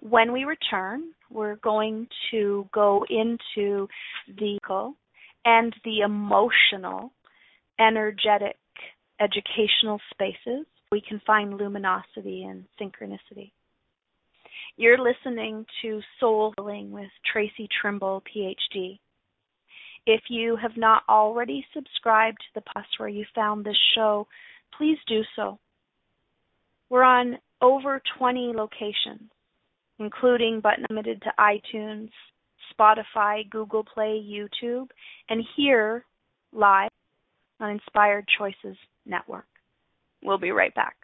When 0.00 0.32
we 0.32 0.44
return, 0.44 1.12
we're 1.30 1.56
going 1.56 2.08
to 2.30 2.68
go 2.72 3.04
into 3.10 3.88
the 4.38 4.58
and 5.44 5.74
the 5.84 6.00
emotional, 6.00 7.12
energetic, 7.78 8.56
educational 9.20 10.00
spaces. 10.10 10.66
We 10.90 11.02
can 11.06 11.20
find 11.26 11.58
luminosity 11.58 12.44
and 12.44 12.64
synchronicity. 12.80 13.50
You're 14.76 14.98
listening 14.98 15.66
to 15.82 16.00
Soul 16.18 16.54
Healing 16.56 16.90
with 16.90 17.10
Tracy 17.30 17.68
Trimble, 17.80 18.22
PhD. 18.34 18.98
If 20.06 20.22
you 20.28 20.56
have 20.56 20.76
not 20.76 21.02
already 21.08 21.64
subscribed 21.74 22.38
to 22.38 22.60
the 22.60 22.62
podcast 22.62 22.98
where 22.98 23.08
you 23.08 23.24
found 23.34 23.64
this 23.64 23.78
show, 23.94 24.26
please 24.76 24.98
do 25.06 25.22
so. 25.36 25.58
We're 26.94 27.02
on 27.02 27.38
over 27.60 28.00
20 28.20 28.52
locations, 28.54 29.28
including 29.98 30.60
but 30.62 30.74
limited 30.88 31.20
to 31.22 31.32
iTunes, 31.40 32.10
Spotify, 32.72 33.50
Google 33.50 33.82
Play, 33.82 34.24
YouTube, 34.24 34.90
and 35.28 35.42
here 35.56 36.04
live 36.52 36.90
on 37.58 37.70
Inspired 37.70 38.28
Choices 38.38 38.76
Network. 39.04 39.48
We'll 40.22 40.38
be 40.38 40.52
right 40.52 40.72
back. 40.76 40.94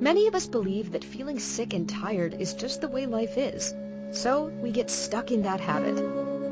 Many 0.00 0.28
of 0.28 0.36
us 0.36 0.46
believe 0.46 0.92
that 0.92 1.02
feeling 1.02 1.40
sick 1.40 1.74
and 1.74 1.88
tired 1.88 2.34
is 2.34 2.54
just 2.54 2.82
the 2.82 2.88
way 2.88 3.06
life 3.06 3.36
is, 3.36 3.74
so 4.12 4.44
we 4.44 4.70
get 4.70 4.90
stuck 4.90 5.32
in 5.32 5.42
that 5.42 5.58
habit. 5.58 6.00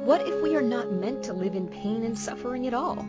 What 0.05 0.27
if 0.27 0.43
we 0.43 0.57
are 0.57 0.63
not 0.63 0.91
meant 0.91 1.23
to 1.25 1.33
live 1.33 1.55
in 1.55 1.69
pain 1.69 2.03
and 2.03 2.19
suffering 2.19 2.67
at 2.67 2.75
all? 2.75 3.07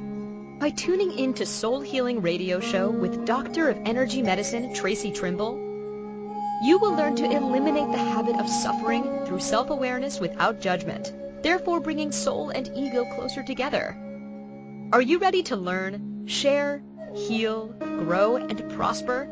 By 0.62 0.70
tuning 0.70 1.18
in 1.18 1.34
to 1.34 1.46
Soul 1.48 1.82
Healing 1.82 2.22
Radio 2.22 2.60
Show 2.60 2.92
with 2.92 3.26
Doctor 3.26 3.70
of 3.70 3.80
Energy 3.84 4.22
Medicine 4.22 4.76
Tracy 4.76 5.12
Trimble, 5.12 5.56
you 6.62 6.78
will 6.78 6.94
learn 6.94 7.16
to 7.16 7.26
eliminate 7.26 7.92
the 7.92 7.98
habit 7.98 8.40
of 8.40 8.48
suffering 8.48 9.26
through 9.26 9.40
self-awareness 9.40 10.20
without 10.20 10.62
judgment, 10.62 11.12
therefore 11.42 11.80
bringing 11.80 12.12
soul 12.12 12.52
and 12.52 12.70
ego 12.76 13.06
closer 13.16 13.42
together. 13.42 13.98
Are 14.94 15.02
you 15.02 15.18
ready 15.18 15.42
to 15.50 15.56
learn, 15.56 16.28
share, 16.28 16.84
heal, 17.16 17.74
grow, 17.80 18.36
and 18.36 18.72
prosper? 18.74 19.28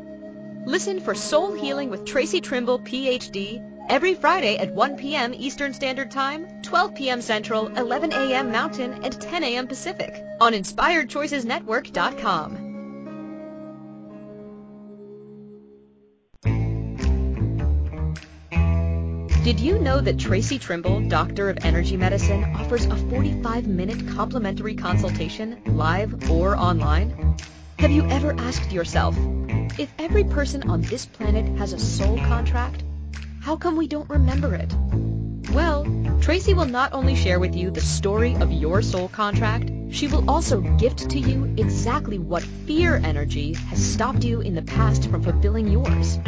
Listen 0.66 0.98
for 0.98 1.14
Soul 1.14 1.52
Healing 1.52 1.90
with 1.90 2.06
Tracy 2.06 2.40
Trimble, 2.40 2.80
PhD, 2.80 3.64
every 3.90 4.14
Friday 4.14 4.56
at 4.56 4.72
1 4.72 4.96
p.m. 4.96 5.34
Eastern 5.34 5.74
Standard 5.74 6.10
Time, 6.12 6.62
12 6.62 6.94
p.m. 6.94 7.20
Central, 7.20 7.66
11 7.76 8.12
a.m. 8.12 8.52
Mountain, 8.52 9.02
and 9.02 9.20
10 9.20 9.42
a.m. 9.42 9.66
Pacific 9.66 10.14
on 10.40 10.52
InspiredChoicesNetwork.com. 10.52 12.68
Did 19.42 19.58
you 19.58 19.80
know 19.80 20.00
that 20.00 20.20
Tracy 20.20 20.60
Trimble, 20.60 21.00
Doctor 21.08 21.50
of 21.50 21.58
Energy 21.64 21.96
Medicine, 21.96 22.44
offers 22.54 22.84
a 22.84 22.90
45-minute 22.90 24.06
complimentary 24.14 24.76
consultation 24.76 25.60
live 25.66 26.30
or 26.30 26.56
online? 26.56 27.36
Have 27.80 27.90
you 27.90 28.04
ever 28.04 28.38
asked 28.38 28.70
yourself, 28.70 29.16
if 29.78 29.92
every 29.98 30.22
person 30.22 30.70
on 30.70 30.82
this 30.82 31.06
planet 31.06 31.58
has 31.58 31.72
a 31.72 31.80
soul 31.80 32.16
contract, 32.18 32.84
how 33.40 33.56
come 33.56 33.76
we 33.76 33.88
don't 33.88 34.08
remember 34.10 34.54
it? 34.54 34.72
Well, 35.54 35.86
Tracy 36.20 36.52
will 36.52 36.66
not 36.66 36.92
only 36.92 37.16
share 37.16 37.40
with 37.40 37.56
you 37.56 37.70
the 37.70 37.80
story 37.80 38.34
of 38.34 38.52
your 38.52 38.82
soul 38.82 39.08
contract, 39.08 39.70
she 39.90 40.06
will 40.06 40.28
also 40.30 40.60
gift 40.76 41.10
to 41.10 41.18
you 41.18 41.52
exactly 41.56 42.18
what 42.18 42.42
fear 42.42 43.00
energy 43.02 43.54
has 43.54 43.82
stopped 43.84 44.22
you 44.22 44.40
in 44.42 44.54
the 44.54 44.62
past 44.62 45.10
from 45.10 45.22
fulfilling 45.22 45.68
yours. 45.68 46.18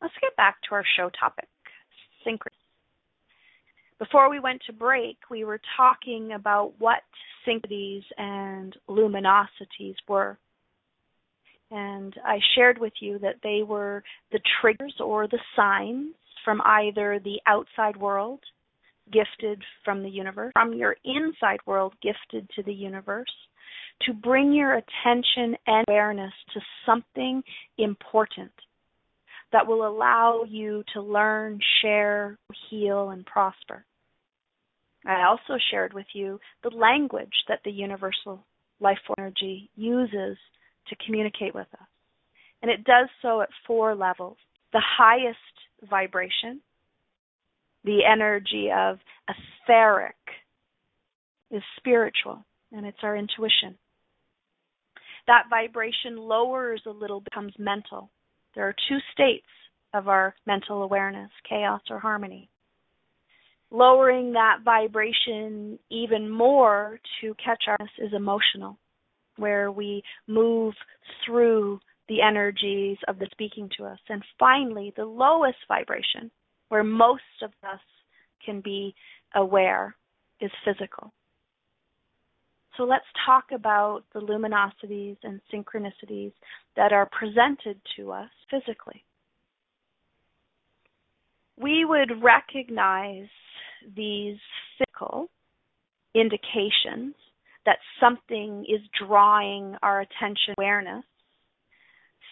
Let's 0.00 0.14
get 0.20 0.36
back 0.36 0.56
to 0.68 0.74
our 0.74 0.84
show 0.96 1.10
topic 1.18 1.48
synchronous. 2.24 2.54
Before 3.98 4.30
we 4.30 4.38
went 4.38 4.62
to 4.66 4.72
break, 4.72 5.16
we 5.30 5.44
were 5.44 5.60
talking 5.76 6.32
about 6.32 6.74
what 6.78 7.02
synchronicities 7.46 8.04
and 8.16 8.76
luminosities 8.88 9.96
were. 10.08 10.38
And 11.70 12.14
I 12.24 12.38
shared 12.54 12.78
with 12.78 12.94
you 13.00 13.18
that 13.18 13.36
they 13.42 13.62
were 13.62 14.02
the 14.32 14.40
triggers 14.60 14.94
or 15.00 15.28
the 15.28 15.40
signs 15.54 16.14
from 16.44 16.62
either 16.64 17.20
the 17.22 17.40
outside 17.46 17.96
world, 17.96 18.40
gifted 19.12 19.62
from 19.84 20.02
the 20.02 20.08
universe, 20.08 20.52
from 20.54 20.72
your 20.72 20.96
inside 21.04 21.58
world, 21.66 21.94
gifted 22.02 22.48
to 22.56 22.62
the 22.62 22.72
universe, 22.72 23.32
to 24.02 24.12
bring 24.12 24.52
your 24.52 24.74
attention 24.74 25.56
and 25.66 25.84
awareness 25.88 26.32
to 26.54 26.60
something 26.86 27.42
important 27.76 28.52
that 29.52 29.66
will 29.66 29.86
allow 29.86 30.44
you 30.46 30.84
to 30.94 31.00
learn, 31.00 31.58
share, 31.82 32.38
heal, 32.70 33.10
and 33.10 33.24
prosper. 33.26 33.84
I 35.06 35.24
also 35.24 35.58
shared 35.70 35.92
with 35.92 36.06
you 36.12 36.38
the 36.62 36.70
language 36.70 37.32
that 37.48 37.60
the 37.64 37.70
universal 37.70 38.44
life 38.80 38.98
energy 39.18 39.70
uses 39.74 40.36
to 40.90 40.96
communicate 41.04 41.54
with 41.54 41.66
us. 41.74 41.86
And 42.62 42.70
it 42.70 42.84
does 42.84 43.08
so 43.22 43.40
at 43.40 43.48
four 43.66 43.94
levels. 43.94 44.36
The 44.72 44.82
highest 44.84 45.38
vibration, 45.88 46.60
the 47.84 48.00
energy 48.04 48.68
of 48.74 48.98
etheric, 49.28 50.16
is 51.50 51.62
spiritual, 51.76 52.44
and 52.72 52.84
it's 52.84 52.98
our 53.02 53.16
intuition. 53.16 53.78
That 55.26 55.44
vibration 55.48 56.16
lowers 56.16 56.82
a 56.86 56.90
little, 56.90 57.20
becomes 57.20 57.52
mental. 57.58 58.10
There 58.54 58.66
are 58.68 58.74
two 58.88 58.98
states 59.12 59.46
of 59.94 60.08
our 60.08 60.34
mental 60.46 60.82
awareness 60.82 61.30
chaos 61.48 61.80
or 61.90 61.98
harmony 61.98 62.50
lowering 63.70 64.32
that 64.32 64.58
vibration 64.64 65.78
even 65.90 66.28
more 66.28 66.98
to 67.20 67.34
catch 67.42 67.64
us 67.80 67.88
is 67.98 68.12
emotional, 68.14 68.78
where 69.38 69.70
we 69.70 70.02
move 70.26 70.74
through 71.24 71.80
the 72.08 72.20
energies 72.22 72.96
of 73.06 73.18
the 73.18 73.28
speaking 73.30 73.70
to 73.76 73.84
us. 73.84 73.98
And 74.08 74.22
finally, 74.38 74.92
the 74.96 75.04
lowest 75.04 75.58
vibration, 75.68 76.30
where 76.68 76.84
most 76.84 77.22
of 77.42 77.50
us 77.62 77.80
can 78.44 78.60
be 78.60 78.94
aware, 79.34 79.94
is 80.40 80.50
physical. 80.64 81.12
So 82.76 82.84
let's 82.84 83.04
talk 83.26 83.46
about 83.52 84.04
the 84.14 84.20
luminosities 84.20 85.16
and 85.24 85.40
synchronicities 85.52 86.32
that 86.76 86.92
are 86.92 87.10
presented 87.10 87.80
to 87.96 88.12
us 88.12 88.30
physically. 88.50 89.04
We 91.60 91.84
would 91.84 92.22
recognize 92.22 93.26
these 93.96 94.36
physical 94.78 95.28
indications 96.14 97.14
that 97.66 97.78
something 98.00 98.64
is 98.68 98.80
drawing 99.06 99.76
our 99.82 100.00
attention 100.00 100.54
awareness 100.58 101.04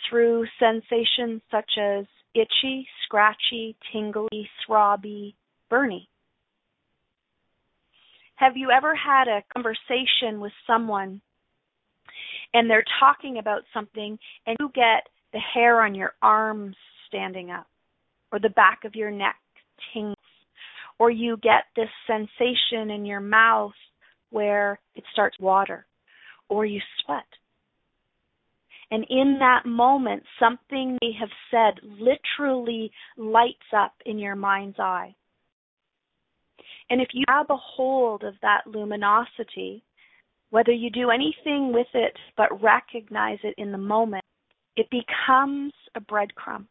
through 0.09 0.47
sensations 0.59 1.43
such 1.51 1.71
as 1.81 2.07
itchy, 2.35 2.87
scratchy, 3.05 3.77
tingly, 3.93 4.49
throbby, 4.67 5.35
burny. 5.71 6.07
Have 8.37 8.57
you 8.57 8.71
ever 8.71 8.95
had 8.95 9.29
a 9.29 9.43
conversation 9.55 10.41
with 10.41 10.53
someone 10.67 11.21
and 12.55 12.71
they're 12.71 12.85
talking 13.01 13.39
about 13.39 13.63
something 13.73 14.19
and 14.47 14.57
you 14.61 14.71
get 14.75 15.09
the 15.33 15.41
hair 15.41 15.81
on 15.83 15.95
your 15.95 16.13
arms 16.23 16.77
standing 17.09 17.51
up 17.51 17.67
or 18.31 18.39
the 18.39 18.51
back 18.51 18.85
of 18.85 18.95
your 18.95 19.11
neck 19.11 19.37
tingling? 19.93 20.17
or 20.99 21.11
you 21.11 21.37
get 21.43 21.65
this 21.75 21.89
sensation 22.07 22.91
in 22.91 23.05
your 23.05 23.21
mouth 23.21 23.73
where 24.31 24.79
it 24.95 25.05
starts 25.13 25.39
water, 25.39 25.87
or 26.49 26.65
you 26.65 26.81
sweat. 27.05 27.27
And 28.91 29.05
in 29.11 29.39
that 29.41 29.67
moment, 29.67 30.23
something 30.39 30.99
they 31.01 31.13
have 31.19 31.31
said 31.51 31.81
literally 31.85 32.93
lights 33.17 33.59
up 33.77 33.95
in 34.05 34.19
your 34.19 34.37
mind's 34.37 34.79
eye. 34.79 35.15
And 36.89 37.01
if 37.01 37.09
you 37.13 37.25
grab 37.27 37.47
a 37.51 37.57
hold 37.57 38.23
of 38.23 38.35
that 38.43 38.67
luminosity, 38.67 39.83
whether 40.51 40.71
you 40.71 40.91
do 40.91 41.11
anything 41.11 41.73
with 41.73 41.89
it 41.95 42.17
but 42.37 42.63
recognize 42.63 43.39
it 43.43 43.55
in 43.59 43.73
the 43.73 43.79
moment, 43.79 44.25
it 44.77 44.87
becomes 44.91 45.73
a 45.97 46.01
breadcrumb. 46.01 46.67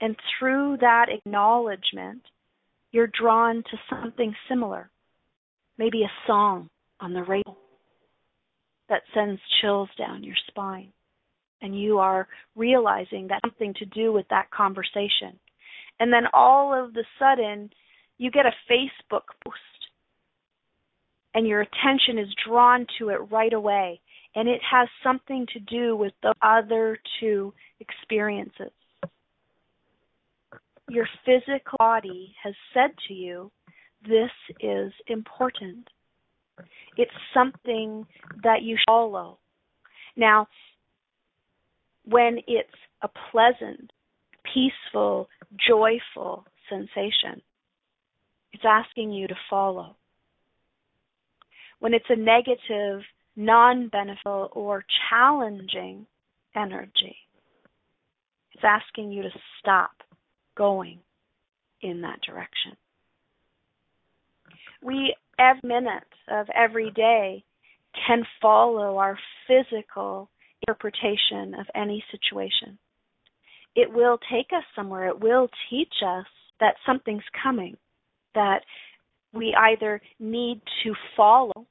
And 0.00 0.14
through 0.38 0.76
that 0.80 1.06
acknowledgement, 1.08 2.22
you're 2.92 3.08
drawn 3.08 3.64
to 3.64 3.78
something 3.90 4.34
similar. 4.48 4.90
Maybe 5.78 6.02
a 6.02 6.10
song 6.26 6.68
on 7.00 7.14
the 7.14 7.22
radio 7.22 7.56
that 8.88 9.02
sends 9.14 9.40
chills 9.60 9.88
down 9.96 10.24
your 10.24 10.36
spine. 10.48 10.92
And 11.60 11.78
you 11.78 11.98
are 11.98 12.28
realizing 12.56 13.28
that 13.28 13.40
something 13.44 13.74
to 13.74 13.84
do 13.86 14.12
with 14.12 14.26
that 14.30 14.50
conversation. 14.50 15.38
And 16.00 16.12
then 16.12 16.24
all 16.32 16.72
of 16.72 16.94
the 16.94 17.04
sudden, 17.18 17.70
you 18.16 18.30
get 18.30 18.46
a 18.46 18.72
Facebook 18.72 19.22
post 19.44 19.58
and 21.34 21.46
your 21.46 21.60
attention 21.60 22.18
is 22.18 22.28
drawn 22.46 22.86
to 22.98 23.10
it 23.10 23.18
right 23.30 23.52
away. 23.52 24.00
And 24.34 24.48
it 24.48 24.60
has 24.70 24.88
something 25.02 25.46
to 25.52 25.60
do 25.60 25.96
with 25.96 26.12
the 26.22 26.34
other 26.42 26.98
two 27.20 27.52
experiences. 27.80 28.72
Your 30.88 31.08
physical 31.24 31.76
body 31.78 32.34
has 32.42 32.54
said 32.72 32.90
to 33.08 33.14
you, 33.14 33.50
this 34.06 34.30
is 34.60 34.92
important. 35.06 35.88
It's 36.96 37.10
something 37.34 38.06
that 38.42 38.62
you 38.62 38.76
follow. 38.86 39.38
Now, 40.16 40.48
when 42.04 42.38
it's 42.46 42.70
a 43.02 43.08
pleasant, 43.30 43.92
peaceful, 44.52 45.28
joyful 45.68 46.44
sensation, 46.68 47.42
it's 48.52 48.64
asking 48.66 49.12
you 49.12 49.28
to 49.28 49.34
follow. 49.48 49.96
When 51.80 51.94
it's 51.94 52.06
a 52.08 52.16
negative, 52.16 53.02
non 53.36 53.88
beneficial, 53.88 54.48
or 54.52 54.84
challenging 55.10 56.06
energy, 56.56 57.16
it's 58.52 58.64
asking 58.64 59.12
you 59.12 59.22
to 59.22 59.30
stop 59.60 59.92
going 60.56 60.98
in 61.82 62.00
that 62.00 62.20
direction. 62.22 62.76
We, 64.88 65.14
every 65.38 65.60
minute 65.68 66.08
of 66.30 66.46
every 66.54 66.90
day, 66.92 67.44
can 68.06 68.22
follow 68.40 68.96
our 68.96 69.18
physical 69.46 70.30
interpretation 70.66 71.54
of 71.60 71.66
any 71.74 72.02
situation. 72.10 72.78
It 73.76 73.92
will 73.92 74.18
take 74.32 74.46
us 74.56 74.64
somewhere. 74.74 75.08
It 75.08 75.20
will 75.20 75.48
teach 75.68 75.92
us 76.02 76.24
that 76.60 76.76
something's 76.86 77.22
coming, 77.42 77.76
that 78.34 78.60
we 79.34 79.54
either 79.54 80.00
need 80.18 80.62
to 80.84 80.94
follow 81.14 81.66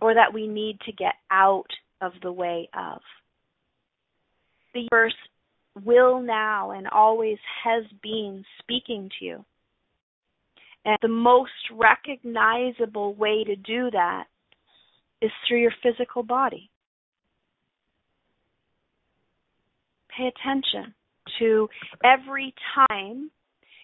or 0.00 0.14
that 0.14 0.32
we 0.32 0.46
need 0.46 0.78
to 0.86 0.92
get 0.92 1.14
out 1.32 1.66
of 2.00 2.12
the 2.22 2.30
way 2.30 2.68
of. 2.78 3.00
The 4.72 4.86
universe 4.92 5.16
will 5.84 6.20
now 6.20 6.70
and 6.70 6.86
always 6.86 7.38
has 7.64 7.82
been 8.04 8.44
speaking 8.60 9.10
to 9.18 9.24
you. 9.24 9.44
And 10.84 10.98
the 11.00 11.08
most 11.08 11.50
recognizable 11.72 13.14
way 13.14 13.44
to 13.44 13.56
do 13.56 13.90
that 13.92 14.24
is 15.20 15.30
through 15.46 15.60
your 15.60 15.74
physical 15.82 16.22
body. 16.22 16.70
Pay 20.16 20.28
attention 20.28 20.94
to 21.38 21.68
every 22.04 22.54
time 22.74 23.30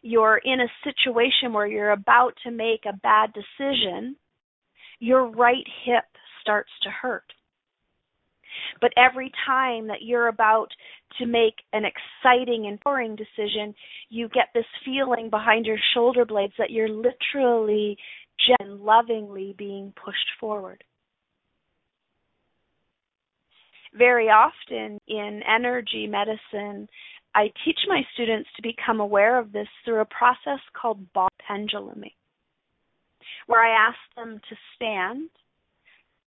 you're 0.02 0.40
in 0.44 0.60
a 0.60 0.68
situation 0.84 1.52
where 1.52 1.66
you're 1.66 1.92
about 1.92 2.34
to 2.44 2.50
make 2.50 2.84
a 2.86 2.96
bad 2.96 3.32
decision, 3.32 4.16
your 4.98 5.26
right 5.26 5.66
hip 5.84 6.04
starts 6.40 6.70
to 6.82 6.90
hurt. 6.90 7.32
But 8.80 8.92
every 8.96 9.32
time 9.46 9.86
that 9.88 10.02
you're 10.02 10.28
about 10.28 10.68
to 11.18 11.26
make 11.26 11.54
an 11.72 11.84
exciting 11.84 12.66
and 12.66 12.78
boring 12.80 13.16
decision, 13.16 13.74
you 14.08 14.28
get 14.28 14.48
this 14.54 14.66
feeling 14.84 15.30
behind 15.30 15.66
your 15.66 15.78
shoulder 15.94 16.24
blades 16.24 16.54
that 16.58 16.70
you're 16.70 16.88
literally 16.88 17.96
and 18.60 18.80
lovingly 18.80 19.54
being 19.58 19.92
pushed 20.02 20.30
forward. 20.40 20.82
Very 23.94 24.28
often 24.28 25.00
in 25.08 25.42
energy 25.48 26.06
medicine, 26.06 26.88
I 27.34 27.50
teach 27.64 27.78
my 27.88 28.02
students 28.14 28.48
to 28.56 28.62
become 28.62 29.00
aware 29.00 29.38
of 29.38 29.52
this 29.52 29.68
through 29.84 30.00
a 30.00 30.06
process 30.06 30.60
called 30.80 31.12
ball 31.12 31.28
penduluming, 31.46 32.12
where 33.46 33.62
I 33.62 33.88
ask 33.88 33.98
them 34.16 34.40
to 34.48 34.56
stand 34.76 35.30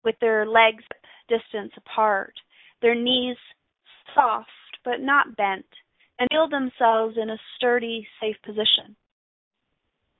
with 0.04 0.16
their 0.22 0.46
legs 0.46 0.84
distance 1.28 1.72
apart, 1.78 2.34
their 2.82 2.96
knees 2.96 3.38
soft 4.14 4.50
but 4.84 5.02
not 5.02 5.36
bent, 5.36 5.66
and 6.20 6.30
feel 6.32 6.48
themselves 6.50 7.18
in 7.22 7.30
a 7.30 7.38
sturdy, 7.56 8.08
safe 8.22 8.38
position. 8.46 8.96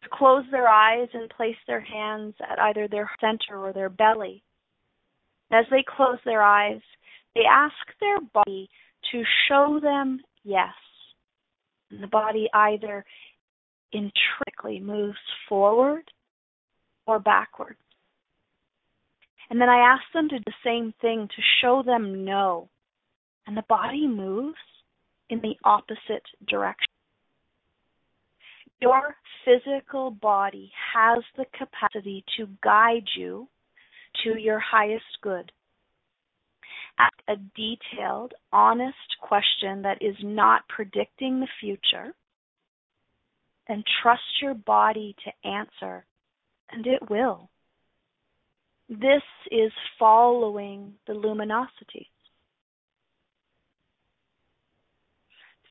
To 0.04 0.10
close 0.12 0.44
their 0.52 0.68
eyes 0.68 1.08
and 1.14 1.30
place 1.30 1.56
their 1.66 1.82
hands 1.82 2.36
at 2.40 2.60
either 2.60 2.88
their 2.88 3.10
center 3.20 3.58
or 3.58 3.74
their 3.74 3.90
belly. 3.90 4.44
As 5.52 5.66
they 5.72 5.84
close 5.88 6.18
their 6.26 6.44
eyes, 6.44 6.82
they 7.34 7.44
ask 7.50 7.74
their 8.00 8.20
body 8.34 8.70
to 9.12 9.24
show 9.48 9.80
them 9.82 10.20
yes. 10.44 10.74
And 11.90 12.04
the 12.04 12.08
body 12.08 12.50
either 12.54 13.06
intrinsically 13.94 14.80
moves 14.80 15.18
forward 15.48 16.04
or 17.06 17.20
backwards. 17.20 17.80
And 19.50 19.62
then 19.62 19.70
I 19.70 19.94
ask 19.94 20.04
them 20.14 20.28
to 20.30 20.38
do 20.38 20.44
the 20.46 20.54
same 20.64 20.94
thing 21.02 21.28
to 21.28 21.42
show 21.62 21.82
them 21.84 22.26
no. 22.26 22.70
And 23.46 23.56
the 23.56 23.64
body 23.70 24.08
moves 24.08 24.58
in 25.30 25.40
the 25.40 25.56
opposite 25.64 26.24
direction. 26.48 26.88
Your 28.82 29.16
physical 29.46 30.12
body 30.12 30.72
has 30.94 31.24
the 31.38 31.46
capacity 31.58 32.24
to 32.38 32.48
guide 32.62 33.08
you 33.16 33.48
to 34.24 34.38
your 34.38 34.60
highest 34.60 35.06
good. 35.22 35.52
Ask 37.00 37.14
a 37.28 37.36
detailed, 37.56 38.34
honest 38.52 39.18
question 39.22 39.84
that 39.84 40.02
is 40.02 40.16
not 40.22 40.68
predicting 40.68 41.40
the 41.40 41.48
future, 41.60 42.14
and 43.68 43.84
trust 44.02 44.42
your 44.42 44.56
body 44.56 45.16
to 45.24 45.50
answer, 45.50 46.06
and 46.72 46.86
it 46.88 47.10
will. 47.10 47.50
This 48.90 49.24
is 49.52 49.72
following 50.00 50.94
the 51.08 51.14
luminosity. 51.14 52.10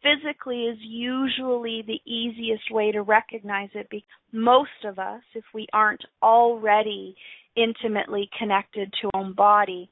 Physically 0.03 0.65
is 0.65 0.79
usually 0.81 1.83
the 1.87 2.01
easiest 2.11 2.71
way 2.71 2.93
to 2.93 3.03
recognize 3.03 3.71
it 3.75 3.89
because 3.91 4.07
most 4.33 4.85
of 4.85 4.99
us, 4.99 5.23
if 5.35 5.45
we 5.55 5.67
aren't 5.73 6.05
already 6.23 7.17
intimately 7.57 8.29
connected 8.39 8.93
to 9.01 9.11
our 9.15 9.21
own 9.21 9.33
body, 9.33 9.91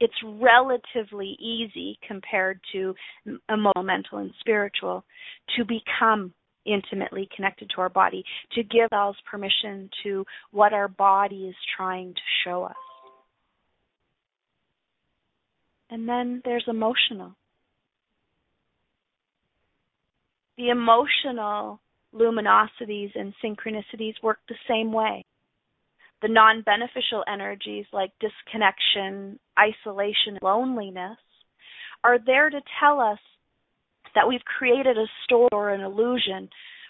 it's 0.00 0.14
relatively 0.24 1.36
easy 1.38 1.98
compared 2.06 2.58
to 2.72 2.94
emotional, 3.48 3.84
mental, 3.84 4.18
and 4.18 4.32
spiritual 4.40 5.04
to 5.56 5.64
become 5.64 6.32
intimately 6.66 7.28
connected 7.34 7.70
to 7.74 7.80
our 7.80 7.88
body, 7.88 8.24
to 8.52 8.62
give 8.62 8.92
ourselves 8.92 9.18
permission 9.30 9.90
to 10.02 10.24
what 10.50 10.72
our 10.72 10.88
body 10.88 11.48
is 11.48 11.56
trying 11.76 12.14
to 12.14 12.20
show 12.44 12.64
us. 12.64 12.74
And 15.90 16.08
then 16.08 16.42
there's 16.44 16.64
emotional. 16.66 17.36
The 20.56 20.70
emotional 20.70 21.80
luminosities 22.14 23.10
and 23.14 23.34
synchronicities 23.44 24.14
work 24.22 24.38
the 24.48 24.54
same 24.68 24.92
way. 24.92 25.24
The 26.22 26.28
non 26.28 26.62
beneficial 26.62 27.24
energies 27.32 27.86
like 27.92 28.12
disconnection, 28.20 29.38
isolation, 29.58 30.38
loneliness 30.40 31.18
are 32.02 32.18
there 32.24 32.50
to 32.50 32.60
tell 32.80 33.00
us 33.00 33.18
that 34.14 34.28
we've 34.28 34.44
created 34.44 34.96
a 34.96 35.06
story 35.24 35.48
or 35.52 35.70
an 35.70 35.80
illusion, 35.80 36.48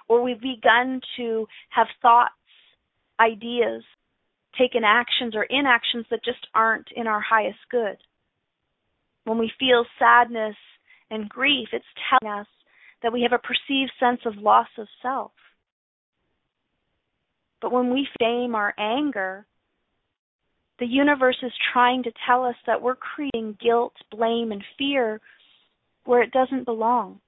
or 0.08 0.22
we've 0.22 0.40
begun 0.40 1.00
to 1.16 1.46
have 1.70 1.86
thoughts, 2.02 2.34
ideas, 3.20 3.82
taken 4.58 4.82
actions 4.84 5.34
or 5.34 5.44
inactions 5.44 6.06
that 6.10 6.24
just 6.24 6.46
aren't 6.54 6.88
in 6.94 7.06
our 7.06 7.20
highest 7.20 7.58
good. 7.70 7.96
When 9.24 9.38
we 9.38 9.50
feel 9.58 9.84
sadness 9.98 10.56
and 11.10 11.28
grief, 11.28 11.68
it's 11.72 11.84
telling 12.08 12.40
us 12.40 12.46
that 13.02 13.12
we 13.12 13.22
have 13.22 13.32
a 13.32 13.38
perceived 13.38 13.92
sense 13.98 14.20
of 14.26 14.42
loss 14.42 14.68
of 14.78 14.86
self. 15.02 15.32
But 17.60 17.72
when 17.72 17.92
we 17.92 18.06
shame 18.20 18.54
our 18.54 18.74
anger, 18.78 19.46
the 20.78 20.86
universe 20.86 21.38
is 21.42 21.52
trying 21.72 22.02
to 22.02 22.12
tell 22.26 22.44
us 22.44 22.56
that 22.66 22.82
we're 22.82 22.96
creating 22.96 23.56
guilt, 23.62 23.94
blame, 24.10 24.52
and 24.52 24.62
fear 24.76 25.20
where 26.04 26.22
it 26.22 26.32
doesn't 26.32 26.64
belong. 26.64 27.20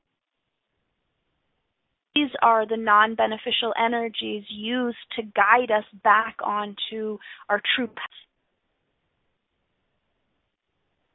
These 2.14 2.30
are 2.42 2.66
the 2.66 2.78
non 2.78 3.14
beneficial 3.14 3.74
energies 3.78 4.44
used 4.48 4.96
to 5.16 5.22
guide 5.22 5.70
us 5.70 5.84
back 6.02 6.36
onto 6.42 7.18
our 7.48 7.60
true 7.74 7.88
path. 7.88 8.06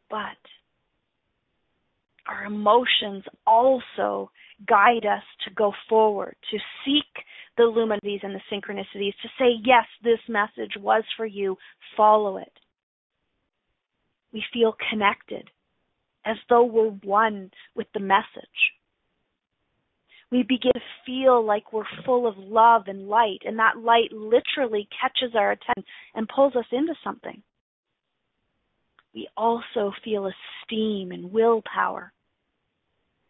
But 0.10 0.38
our 2.28 2.46
emotions 2.46 3.24
also 3.48 4.30
guide 4.68 5.06
us 5.06 5.24
to 5.46 5.54
go 5.56 5.74
forward, 5.90 6.36
to 6.52 6.58
seek 6.86 7.26
the 7.58 7.64
luminities 7.64 8.24
and 8.24 8.36
the 8.36 8.42
synchronicities, 8.52 9.14
to 9.22 9.30
say, 9.40 9.54
yes, 9.64 9.86
this 10.04 10.20
message 10.30 10.74
was 10.80 11.04
for 11.18 11.26
you, 11.26 11.58
follow 11.98 12.38
it. 12.38 12.54
We 14.32 14.44
feel 14.54 14.76
connected, 14.90 15.50
as 16.26 16.38
though 16.50 16.64
we're 16.64 16.90
one 16.90 17.52
with 17.76 17.88
the 17.94 18.00
message. 18.00 18.26
We 20.32 20.44
begin 20.44 20.72
to 20.74 20.80
feel 21.06 21.46
like 21.46 21.74
we're 21.74 21.84
full 22.06 22.26
of 22.26 22.38
love 22.38 22.84
and 22.88 23.10
light, 23.10 23.40
and 23.46 23.60
that 23.60 23.78
light 23.78 24.12
literally 24.14 24.88
catches 25.00 25.36
our 25.36 25.52
attention 25.52 25.84
and 26.16 26.30
pulls 26.30 26.56
us 26.56 26.66
into 26.72 26.94
something. 27.04 27.42
We 29.14 29.28
also 29.36 29.92
feel 30.04 30.28
esteem 30.28 31.12
and 31.12 31.34
willpower 31.34 32.14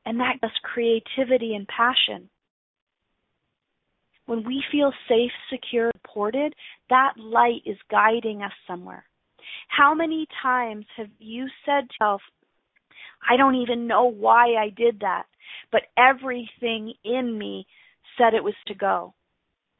and 0.06 0.20
that 0.20 0.42
gives 0.42 0.54
creativity 0.64 1.56
and 1.56 1.68
passion. 1.68 2.30
When 4.26 4.44
we 4.46 4.64
feel 4.72 4.92
safe, 5.08 5.32
secure, 5.52 5.92
supported, 5.96 6.54
that 6.90 7.14
light 7.18 7.62
is 7.66 7.78
guiding 7.90 8.42
us 8.42 8.52
somewhere. 8.68 9.04
How 9.68 9.94
many 9.94 10.28
times 10.42 10.86
have 10.98 11.10
you 11.20 11.48
said 11.66 11.88
to 11.90 11.96
yourself, 12.00 12.22
I 13.28 13.38
don't 13.38 13.56
even 13.56 13.88
know 13.88 14.06
why 14.06 14.56
I 14.56 14.70
did 14.70 15.00
that, 15.02 15.26
but 15.72 15.84
everything 15.98 16.94
in 17.04 17.38
me 17.38 17.68
said 18.18 18.34
it 18.34 18.44
was 18.44 18.56
to 18.68 18.76
go. 18.76 19.14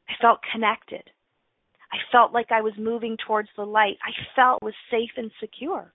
I 0.08 0.12
felt 0.20 0.40
connected. 0.52 1.02
I 1.92 1.98
felt 2.10 2.32
like 2.32 2.50
I 2.50 2.62
was 2.62 2.72
moving 2.78 3.16
towards 3.26 3.48
the 3.56 3.64
light. 3.64 3.98
I 4.02 4.12
felt 4.34 4.62
was 4.62 4.74
safe 4.90 5.10
and 5.16 5.30
secure. 5.40 5.92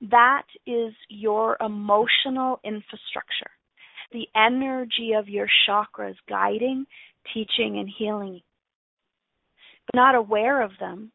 That 0.00 0.44
is 0.66 0.92
your 1.08 1.56
emotional 1.60 2.60
infrastructure, 2.62 3.50
the 4.12 4.28
energy 4.36 5.12
of 5.18 5.28
your 5.28 5.48
chakras 5.66 6.14
guiding, 6.28 6.86
teaching, 7.34 7.78
and 7.78 7.88
healing. 7.98 8.42
But 9.86 9.98
not 9.98 10.14
aware 10.14 10.62
of 10.62 10.72
them, 10.78 11.10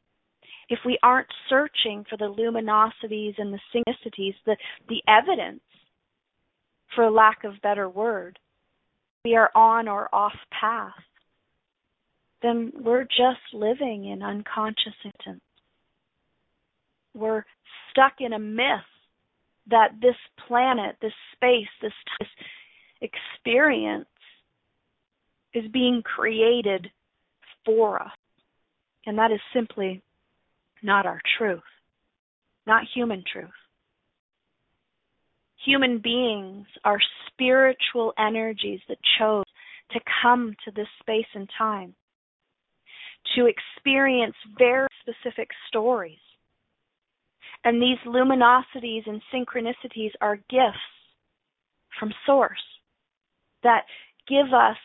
if 0.73 0.79
we 0.83 0.97
aren't 1.03 1.27
searching 1.49 2.03
for 2.09 2.17
the 2.17 2.25
luminosities 2.25 3.36
and 3.38 3.53
the 3.53 3.59
synchronicities, 3.71 4.33
the, 4.47 4.57
the 4.89 5.03
evidence, 5.07 5.62
for 6.95 7.12
lack 7.12 7.43
of 7.43 7.62
better 7.62 7.88
word, 7.88 8.39
we 9.23 9.36
are 9.36 9.51
on 9.53 9.88
or 9.88 10.13
off 10.13 10.33
path, 10.59 10.91
then 12.41 12.73
we're 12.83 13.03
just 13.03 13.53
living 13.53 14.05
in 14.05 14.23
unconscious 14.23 14.95
intent. 15.05 15.43
We're 17.13 17.45
stuck 17.91 18.13
in 18.19 18.33
a 18.33 18.39
myth 18.39 18.81
that 19.69 19.89
this 20.01 20.15
planet, 20.47 20.95
this 21.03 21.13
space, 21.36 21.69
this, 21.83 21.93
this 22.19 22.29
experience 23.12 24.07
is 25.53 25.71
being 25.71 26.01
created 26.03 26.88
for 27.63 28.01
us. 28.01 28.09
And 29.05 29.19
that 29.19 29.31
is 29.31 29.39
simply 29.53 30.01
not 30.83 31.05
our 31.05 31.21
truth, 31.37 31.63
not 32.67 32.83
human 32.93 33.23
truth. 33.31 33.49
Human 35.65 35.99
beings 35.99 36.67
are 36.83 36.99
spiritual 37.27 38.13
energies 38.19 38.81
that 38.89 38.97
chose 39.17 39.45
to 39.91 39.99
come 40.21 40.55
to 40.65 40.71
this 40.71 40.87
space 40.99 41.25
and 41.33 41.49
time, 41.57 41.95
to 43.35 43.47
experience 43.47 44.35
very 44.57 44.87
specific 45.01 45.47
stories, 45.69 46.17
and 47.63 47.81
these 47.81 47.97
luminosities 48.05 49.07
and 49.07 49.21
synchronicities 49.33 50.11
are 50.19 50.35
gifts 50.35 50.77
from 51.97 52.13
Source 52.25 52.63
that 53.63 53.83
give 54.27 54.53
us 54.53 54.77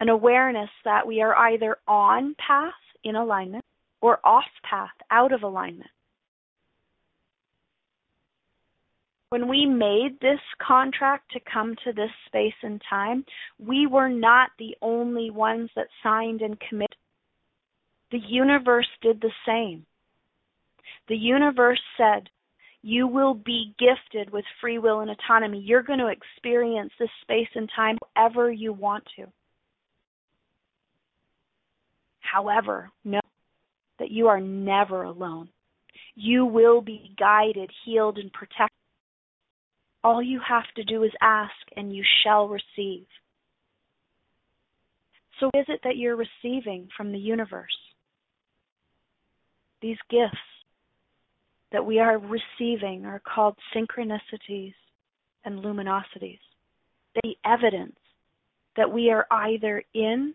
an 0.00 0.08
awareness 0.08 0.70
that 0.84 1.06
we 1.06 1.22
are 1.22 1.36
either 1.36 1.76
on 1.86 2.34
path 2.44 2.72
in 3.04 3.14
alignment 3.14 3.64
or 4.00 4.18
off 4.24 4.44
path 4.68 4.90
out 5.10 5.32
of 5.32 5.42
alignment. 5.42 5.90
When 9.30 9.46
we 9.46 9.66
made 9.66 10.18
this 10.20 10.40
contract 10.66 11.32
to 11.32 11.40
come 11.52 11.74
to 11.84 11.92
this 11.92 12.10
space 12.26 12.54
and 12.62 12.80
time, 12.88 13.24
we 13.58 13.86
were 13.86 14.08
not 14.08 14.50
the 14.58 14.74
only 14.80 15.30
ones 15.30 15.68
that 15.76 15.88
signed 16.02 16.40
and 16.40 16.58
committed. 16.60 16.96
The 18.10 18.20
universe 18.26 18.88
did 19.02 19.20
the 19.20 19.32
same. 19.46 19.84
The 21.08 21.16
universe 21.16 21.80
said, 21.98 22.30
You 22.80 23.06
will 23.06 23.34
be 23.34 23.74
gifted 23.78 24.30
with 24.30 24.46
free 24.62 24.78
will 24.78 25.00
and 25.00 25.10
autonomy. 25.10 25.60
You're 25.60 25.82
going 25.82 25.98
to 25.98 26.08
experience 26.08 26.92
this 26.98 27.10
space 27.20 27.48
and 27.54 27.68
time 27.76 27.98
however 28.14 28.50
you 28.50 28.72
want 28.72 29.04
to. 29.16 29.26
However, 32.20 32.90
know 33.04 33.20
that 33.98 34.10
you 34.10 34.28
are 34.28 34.40
never 34.40 35.02
alone. 35.02 35.48
You 36.14 36.44
will 36.44 36.80
be 36.80 37.14
guided, 37.18 37.70
healed, 37.84 38.18
and 38.18 38.32
protected. 38.32 38.68
All 40.04 40.22
you 40.22 40.40
have 40.46 40.64
to 40.76 40.84
do 40.84 41.02
is 41.02 41.12
ask, 41.20 41.52
and 41.76 41.94
you 41.94 42.04
shall 42.22 42.48
receive. 42.48 43.06
So, 45.40 45.48
is 45.54 45.66
it 45.68 45.80
that 45.84 45.96
you're 45.96 46.16
receiving 46.16 46.88
from 46.96 47.12
the 47.12 47.18
universe? 47.18 47.76
These 49.80 49.98
gifts 50.10 50.36
that 51.70 51.84
we 51.84 52.00
are 52.00 52.18
receiving 52.18 53.04
are 53.04 53.20
called 53.20 53.56
synchronicities 53.74 54.74
and 55.44 55.62
luminosities. 55.62 56.40
The 57.22 57.34
evidence 57.44 57.96
that 58.76 58.90
we 58.90 59.10
are 59.10 59.26
either 59.30 59.82
in 59.94 60.34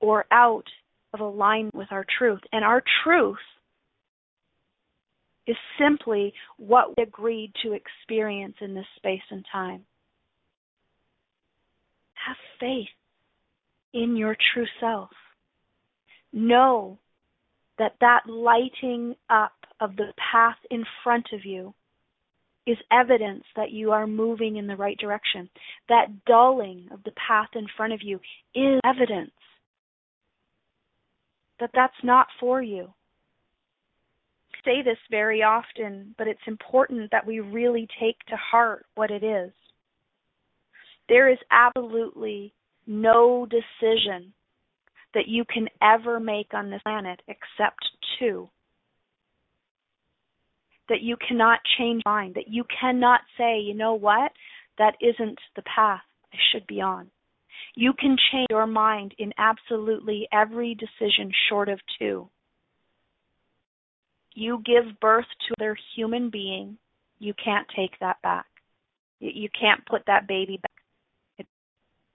or 0.00 0.26
out 0.30 0.66
of 1.12 1.20
alignment 1.20 1.74
with 1.74 1.88
our 1.90 2.04
truth. 2.18 2.40
And 2.52 2.64
our 2.64 2.82
truth 3.04 3.36
is 5.46 5.56
simply 5.78 6.32
what 6.56 6.96
we 6.96 7.02
agreed 7.02 7.52
to 7.62 7.72
experience 7.72 8.54
in 8.60 8.74
this 8.74 8.86
space 8.96 9.22
and 9.30 9.44
time. 9.50 9.84
Have 12.26 12.36
faith 12.60 12.88
in 13.92 14.16
your 14.16 14.36
true 14.54 14.66
self. 14.80 15.10
Know 16.32 16.98
that 17.78 17.96
that 18.00 18.22
lighting 18.28 19.16
up 19.28 19.52
of 19.80 19.96
the 19.96 20.12
path 20.32 20.56
in 20.70 20.84
front 21.02 21.26
of 21.32 21.44
you 21.44 21.74
is 22.66 22.76
evidence 22.92 23.42
that 23.56 23.72
you 23.72 23.90
are 23.90 24.06
moving 24.06 24.56
in 24.56 24.68
the 24.68 24.76
right 24.76 24.96
direction. 24.96 25.50
That 25.88 26.24
dulling 26.26 26.88
of 26.92 27.02
the 27.04 27.10
path 27.12 27.48
in 27.54 27.66
front 27.76 27.92
of 27.92 28.00
you 28.02 28.20
is 28.54 28.80
evidence 28.84 29.32
that 31.62 31.70
that's 31.74 31.94
not 32.02 32.26
for 32.40 32.60
you. 32.60 32.92
Say 34.64 34.82
this 34.82 34.98
very 35.12 35.44
often, 35.44 36.12
but 36.18 36.26
it's 36.26 36.40
important 36.48 37.08
that 37.12 37.24
we 37.24 37.38
really 37.38 37.86
take 38.00 38.18
to 38.28 38.36
heart 38.36 38.84
what 38.96 39.12
it 39.12 39.22
is. 39.22 39.52
There 41.08 41.30
is 41.30 41.38
absolutely 41.52 42.52
no 42.84 43.46
decision 43.46 44.32
that 45.14 45.28
you 45.28 45.44
can 45.44 45.68
ever 45.80 46.18
make 46.18 46.52
on 46.52 46.68
this 46.68 46.82
planet 46.82 47.20
except 47.28 47.78
two 48.18 48.48
that 50.88 51.00
you 51.00 51.16
cannot 51.28 51.60
change 51.78 52.02
mind, 52.04 52.34
that 52.34 52.48
you 52.48 52.64
cannot 52.80 53.20
say, 53.38 53.60
you 53.60 53.72
know 53.72 53.94
what, 53.94 54.32
that 54.78 54.96
isn't 55.00 55.38
the 55.54 55.62
path 55.62 56.02
I 56.32 56.36
should 56.50 56.66
be 56.66 56.80
on. 56.80 57.08
You 57.74 57.92
can 57.98 58.16
change 58.30 58.48
your 58.50 58.66
mind 58.66 59.14
in 59.18 59.32
absolutely 59.38 60.28
every 60.32 60.74
decision 60.74 61.32
short 61.48 61.68
of 61.68 61.80
two. 61.98 62.28
You 64.34 64.62
give 64.64 65.00
birth 65.00 65.26
to 65.48 65.54
another 65.58 65.76
human 65.94 66.30
being, 66.30 66.78
you 67.18 67.34
can't 67.34 67.66
take 67.74 67.98
that 68.00 68.20
back. 68.22 68.46
You 69.20 69.48
can't 69.58 69.86
put 69.86 70.02
that 70.06 70.26
baby 70.26 70.58
back. 70.60 70.70
It 71.38 71.46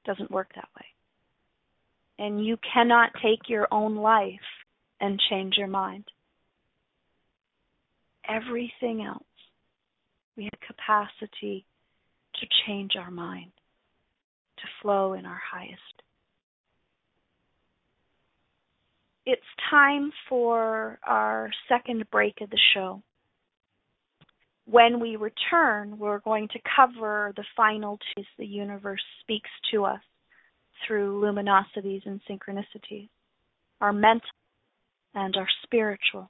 doesn't 0.06 0.30
work 0.30 0.50
that 0.56 0.68
way. 0.76 0.86
And 2.20 2.46
you 2.46 2.58
cannot 2.74 3.12
take 3.22 3.48
your 3.48 3.68
own 3.72 3.96
life 3.96 4.40
and 5.00 5.22
change 5.30 5.56
your 5.58 5.68
mind 5.68 6.06
everything 8.28 9.04
else, 9.04 9.24
we 10.36 10.46
have 10.46 10.60
capacity 10.68 11.66
to 12.36 12.48
change 12.66 12.96
our 12.96 13.12
mind, 13.12 13.52
to 14.58 14.64
flow 14.82 15.14
in 15.14 15.26
our 15.26 15.42
highest. 15.52 15.82
It's 19.26 19.42
time 19.70 20.12
for 20.30 21.00
our 21.06 21.52
second 21.68 22.10
break 22.12 22.40
of 22.42 22.50
the 22.50 22.60
show. 22.74 23.02
When 24.66 25.00
we 25.00 25.16
return, 25.16 25.98
we're 25.98 26.20
going 26.20 26.48
to 26.50 26.60
cover 26.76 27.34
the 27.36 27.44
final 27.56 27.98
two 28.16 28.24
the 28.38 28.46
universe 28.46 29.04
speaks 29.22 29.50
to 29.72 29.86
us 29.86 30.00
through 30.86 31.22
luminosities 31.22 32.06
and 32.06 32.22
synchronicities, 32.30 33.10
our 33.82 33.92
mental 33.92 34.30
and 35.14 35.36
our 35.36 35.48
spiritual. 35.64 36.30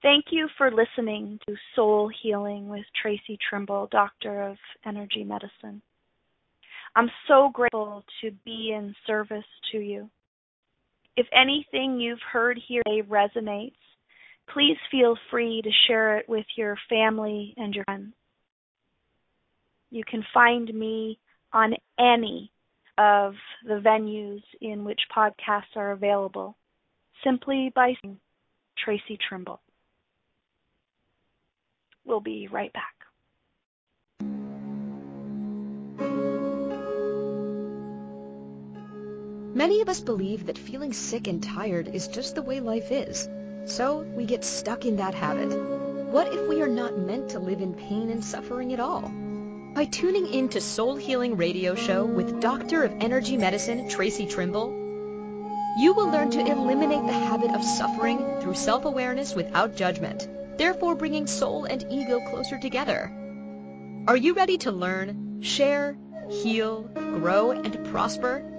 Thank 0.00 0.26
you 0.30 0.48
for 0.56 0.70
listening 0.70 1.40
to 1.48 1.56
Soul 1.74 2.10
Healing 2.22 2.68
with 2.68 2.84
Tracy 3.02 3.36
Trimble, 3.50 3.88
Doctor 3.90 4.42
of 4.42 4.56
Energy 4.86 5.24
Medicine. 5.24 5.82
I'm 6.96 7.10
so 7.26 7.50
grateful 7.52 8.04
to 8.22 8.30
be 8.44 8.72
in 8.76 8.94
service 9.06 9.44
to 9.72 9.78
you. 9.78 10.10
If 11.16 11.26
anything 11.32 12.00
you've 12.00 12.22
heard 12.32 12.58
here 12.66 12.82
resonates, 12.86 13.72
please 14.52 14.76
feel 14.90 15.16
free 15.30 15.60
to 15.62 15.70
share 15.86 16.18
it 16.18 16.28
with 16.28 16.46
your 16.56 16.76
family 16.88 17.54
and 17.56 17.74
your 17.74 17.84
friends. 17.84 18.14
You 19.90 20.04
can 20.08 20.24
find 20.32 20.72
me 20.72 21.18
on 21.52 21.74
any 21.98 22.50
of 22.98 23.34
the 23.64 23.80
venues 23.80 24.42
in 24.60 24.84
which 24.84 25.00
podcasts 25.14 25.76
are 25.76 25.92
available 25.92 26.56
simply 27.24 27.72
by 27.74 27.94
Tracy 28.84 29.18
Trimble. 29.28 29.60
We'll 32.04 32.20
be 32.20 32.48
right 32.50 32.72
back. 32.72 32.97
Many 39.58 39.80
of 39.80 39.88
us 39.88 40.00
believe 40.00 40.46
that 40.46 40.56
feeling 40.56 40.92
sick 40.92 41.26
and 41.26 41.42
tired 41.42 41.88
is 41.92 42.06
just 42.06 42.36
the 42.36 42.42
way 42.42 42.60
life 42.60 42.92
is. 42.92 43.28
So 43.64 44.06
we 44.14 44.24
get 44.24 44.44
stuck 44.44 44.86
in 44.86 44.98
that 44.98 45.14
habit. 45.14 45.50
What 46.12 46.32
if 46.32 46.48
we 46.48 46.62
are 46.62 46.68
not 46.68 46.96
meant 46.96 47.30
to 47.30 47.40
live 47.40 47.60
in 47.60 47.74
pain 47.74 48.08
and 48.10 48.24
suffering 48.24 48.72
at 48.72 48.78
all? 48.78 49.10
By 49.74 49.86
tuning 49.86 50.32
in 50.32 50.48
to 50.50 50.60
Soul 50.60 50.94
Healing 50.94 51.36
Radio 51.36 51.74
Show 51.74 52.04
with 52.04 52.40
Doctor 52.40 52.84
of 52.84 52.92
Energy 53.00 53.36
Medicine 53.36 53.88
Tracy 53.88 54.26
Trimble, 54.26 54.70
you 55.80 55.92
will 55.92 56.08
learn 56.08 56.30
to 56.30 56.40
eliminate 56.40 57.04
the 57.06 57.12
habit 57.12 57.50
of 57.50 57.64
suffering 57.64 58.40
through 58.40 58.54
self-awareness 58.54 59.34
without 59.34 59.74
judgment 59.74 60.28
therefore 60.56 60.96
bringing 60.96 61.26
soul 61.26 61.64
and 61.64 61.84
ego 61.90 62.20
closer 62.30 62.58
together. 62.58 63.10
Are 64.06 64.16
you 64.16 64.34
ready 64.34 64.58
to 64.58 64.72
learn, 64.72 65.40
share, 65.40 65.96
heal, 66.30 66.82
grow, 66.82 67.52
and 67.52 67.84
prosper? 67.86 68.57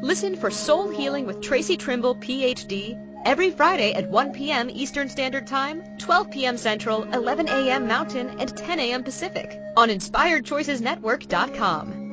Listen 0.00 0.36
for 0.36 0.48
Soul 0.48 0.88
Healing 0.88 1.26
with 1.26 1.40
Tracy 1.40 1.76
Trimble, 1.76 2.14
PhD, 2.14 2.96
every 3.24 3.50
Friday 3.50 3.94
at 3.94 4.08
1 4.08 4.32
p.m. 4.32 4.70
Eastern 4.70 5.08
Standard 5.08 5.48
Time, 5.48 5.82
12 5.98 6.30
p.m. 6.30 6.56
Central, 6.56 7.02
11 7.12 7.48
a.m. 7.48 7.88
Mountain, 7.88 8.38
and 8.38 8.56
10 8.56 8.78
a.m. 8.78 9.02
Pacific 9.02 9.60
on 9.76 9.88
InspiredChoicesNetwork.com. 9.88 12.04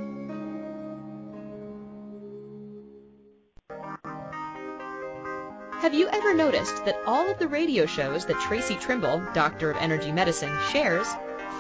Have 5.80 5.93
you 5.93 6.08
ever 6.08 6.34
noticed 6.34 6.84
that 6.86 6.98
all 7.06 7.30
of 7.30 7.38
the 7.38 7.48
radio 7.48 7.86
shows 7.86 8.26
that 8.26 8.41
Tracy 8.41 8.78
Trimble, 8.78 9.24
Doctor 9.36 9.69
of 9.69 9.78
Energy 9.78 10.12
Medicine, 10.12 10.58
shares 10.71 11.08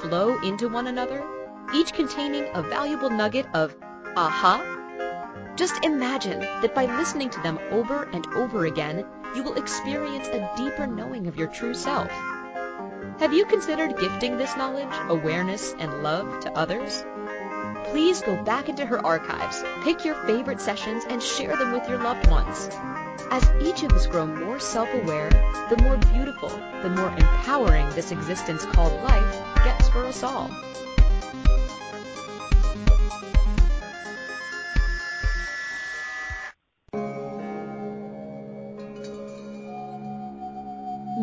flow 0.01 0.41
into 0.41 0.69
one 0.69 0.87
another, 0.87 1.23
each 1.75 1.93
containing 1.93 2.47
a 2.55 2.63
valuable 2.63 3.11
nugget 3.11 3.45
of 3.53 3.75
aha? 4.17 4.74
Just 5.55 5.85
imagine 5.85 6.41
that 6.41 6.75
by 6.75 6.85
listening 6.85 7.29
to 7.29 7.39
them 7.41 7.59
over 7.71 8.09
and 8.11 8.27
over 8.35 8.65
again, 8.65 9.05
you 9.35 9.41
will 9.41 9.55
experience 9.55 10.27
a 10.27 10.51
deeper 10.57 10.85
knowing 10.85 11.27
of 11.27 11.37
your 11.37 11.47
true 11.47 11.73
self. 11.73 12.09
Have 13.19 13.33
you 13.33 13.45
considered 13.45 13.97
gifting 13.97 14.37
this 14.37 14.57
knowledge, 14.57 14.93
awareness, 15.07 15.73
and 15.79 16.03
love 16.03 16.41
to 16.41 16.51
others? 16.51 17.05
Please 17.85 18.21
go 18.21 18.43
back 18.43 18.67
into 18.67 18.85
her 18.85 19.05
archives, 19.05 19.63
pick 19.83 20.03
your 20.03 20.15
favorite 20.25 20.59
sessions, 20.59 21.05
and 21.07 21.23
share 21.23 21.55
them 21.55 21.71
with 21.71 21.87
your 21.87 21.99
loved 21.99 22.29
ones. 22.29 22.69
As 23.31 23.49
each 23.61 23.83
of 23.83 23.93
us 23.93 24.07
grow 24.07 24.27
more 24.27 24.59
self-aware, 24.59 25.29
the 25.69 25.81
more 25.81 25.97
beautiful, 26.11 26.49
the 26.49 26.89
more 26.89 27.11
empowering 27.11 27.89
this 27.91 28.11
existence 28.11 28.65
called 28.65 29.01
life 29.03 29.63
gets 29.63 29.87
for 29.87 30.03
us 30.03 30.21
all. 30.21 30.51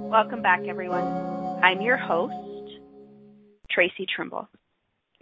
Welcome 0.09 0.41
back, 0.41 0.63
everyone. 0.67 1.30
I'm 1.63 1.83
your 1.83 1.99
host, 1.99 2.35
Tracy 3.71 4.07
Trimble. 4.15 4.49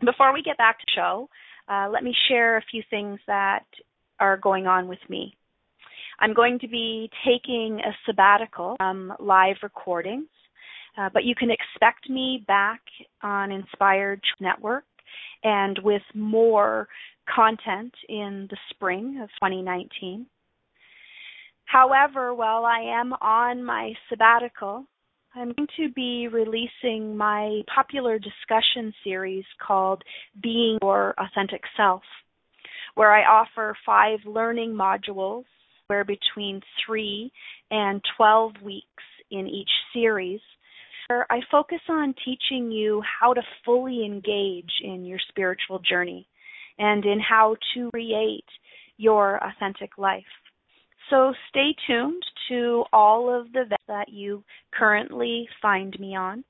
Before 0.05 0.33
we 0.33 0.41
get 0.41 0.57
back 0.57 0.79
to 0.79 0.85
the 0.87 0.93
show, 0.95 1.29
uh, 1.69 1.89
let 1.93 2.05
me 2.05 2.15
share 2.29 2.57
a 2.57 2.63
few 2.71 2.83
things 2.91 3.19
that 3.27 3.65
are 4.21 4.37
going 4.37 4.69
on 4.69 4.87
with 4.87 5.01
me. 5.09 5.37
I'm 6.21 6.35
going 6.35 6.61
to 6.61 6.69
be 6.69 7.11
taking 7.27 7.81
a 7.81 7.91
sabbatical 8.07 8.77
from 8.77 9.13
live 9.19 9.57
recordings, 9.65 10.29
uh, 10.97 11.09
but 11.13 11.25
you 11.25 11.35
can 11.35 11.51
expect 11.51 12.09
me 12.09 12.45
back 12.47 12.83
on 13.23 13.51
Inspired 13.51 14.21
Network 14.41 14.85
and 15.43 15.77
with 15.83 16.03
more 16.15 16.87
content 17.35 17.93
in 18.09 18.47
the 18.49 18.57
spring 18.71 19.21
of 19.23 19.29
2019. 19.41 20.27
However, 21.65 22.33
while 22.33 22.65
I 22.65 22.79
am 22.79 23.13
on 23.15 23.65
my 23.65 23.93
sabbatical, 24.09 24.85
I'm 25.39 25.53
going 25.53 25.69
to 25.77 25.89
be 25.95 26.27
releasing 26.27 27.17
my 27.17 27.63
popular 27.73 28.19
discussion 28.19 28.93
series 29.05 29.45
called 29.65 30.03
Being 30.43 30.79
Your 30.83 31.15
Authentic 31.17 31.63
Self, 31.77 32.03
where 32.97 33.13
I 33.13 33.23
offer 33.23 33.77
five 33.87 34.19
learning 34.27 34.73
modules 34.73 35.45
where 35.87 36.05
between 36.05 36.61
3 36.85 37.31
and 37.71 38.03
12 38.17 38.55
weeks 38.65 39.05
in 39.31 39.47
each 39.47 39.71
series. 39.95 40.41
Where 41.07 41.25
I 41.31 41.39
focus 41.53 41.81
on 41.89 42.17
teaching 42.25 42.73
you 42.73 43.01
how 43.21 43.33
to 43.33 43.43
fully 43.65 44.05
engage 44.05 44.73
in 44.83 45.05
your 45.05 45.21
spiritual 45.29 45.79
journey 45.79 46.27
and 46.81 47.05
in 47.05 47.21
how 47.21 47.55
to 47.75 47.91
create 47.91 48.45
your 48.97 49.39
authentic 49.43 49.99
life. 49.99 50.25
So 51.11 51.33
stay 51.49 51.75
tuned 51.87 52.23
to 52.49 52.85
all 52.93 53.35
of 53.35 53.53
the 53.53 53.65
that 53.87 54.09
you 54.11 54.45
currently 54.73 55.49
find 55.63 55.99
me 55.99 56.15
on. 56.17 56.45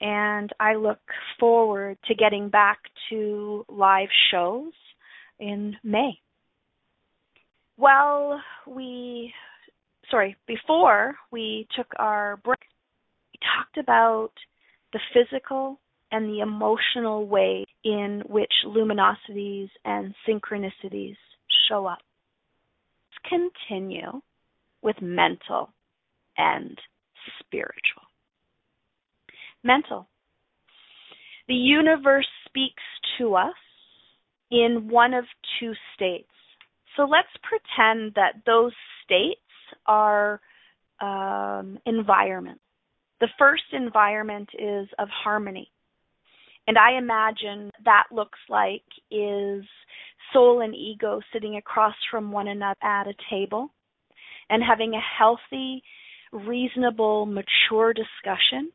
And 0.00 0.50
I 0.60 0.74
look 0.74 1.00
forward 1.40 1.98
to 2.06 2.14
getting 2.14 2.50
back 2.50 2.78
to 3.10 3.64
live 3.68 4.08
shows 4.30 4.72
in 5.40 5.76
May. 5.82 6.20
Well, 7.76 8.40
we, 8.66 9.32
sorry, 10.10 10.36
before 10.46 11.16
we 11.32 11.66
took 11.76 11.88
our 11.98 12.36
break, 12.38 12.58
we 13.32 13.40
talked 13.56 13.78
about 13.78 14.32
the 14.92 15.00
physical 15.12 15.80
and 16.10 16.28
the 16.28 16.40
emotional 16.40 17.26
way 17.26 17.66
in 17.84 18.22
which 18.28 18.52
luminosities 18.66 19.68
and 19.84 20.14
synchronicities 20.28 21.16
show 21.68 21.86
up. 21.86 21.98
Continue 23.28 24.20
with 24.82 24.96
mental 25.00 25.72
and 26.36 26.78
spiritual. 27.40 28.02
Mental. 29.64 30.08
The 31.48 31.54
universe 31.54 32.28
speaks 32.46 32.82
to 33.18 33.34
us 33.34 33.54
in 34.50 34.88
one 34.88 35.14
of 35.14 35.24
two 35.58 35.72
states 35.94 36.28
so 36.98 37.04
let's 37.04 37.28
pretend 37.44 38.14
that 38.16 38.42
those 38.44 38.72
states 39.04 39.40
are 39.86 40.40
um, 41.00 41.78
environments. 41.86 42.60
The 43.20 43.28
first 43.38 43.62
environment 43.72 44.48
is 44.58 44.88
of 44.98 45.08
harmony. 45.08 45.70
And 46.66 46.76
I 46.76 46.98
imagine 46.98 47.70
that 47.84 48.04
looks 48.10 48.38
like 48.48 48.82
is 49.12 49.64
soul 50.32 50.60
and 50.60 50.74
ego 50.74 51.20
sitting 51.32 51.56
across 51.56 51.94
from 52.10 52.32
one 52.32 52.48
another 52.48 52.76
at 52.82 53.06
a 53.06 53.14
table 53.30 53.70
and 54.50 54.62
having 54.62 54.94
a 54.94 55.18
healthy, 55.18 55.82
reasonable, 56.32 57.26
mature 57.26 57.92
discussion 57.92 58.70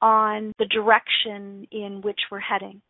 on 0.00 0.52
the 0.58 0.66
direction 0.66 1.66
in 1.70 2.00
which 2.02 2.18
we're 2.30 2.40
heading. 2.40 2.80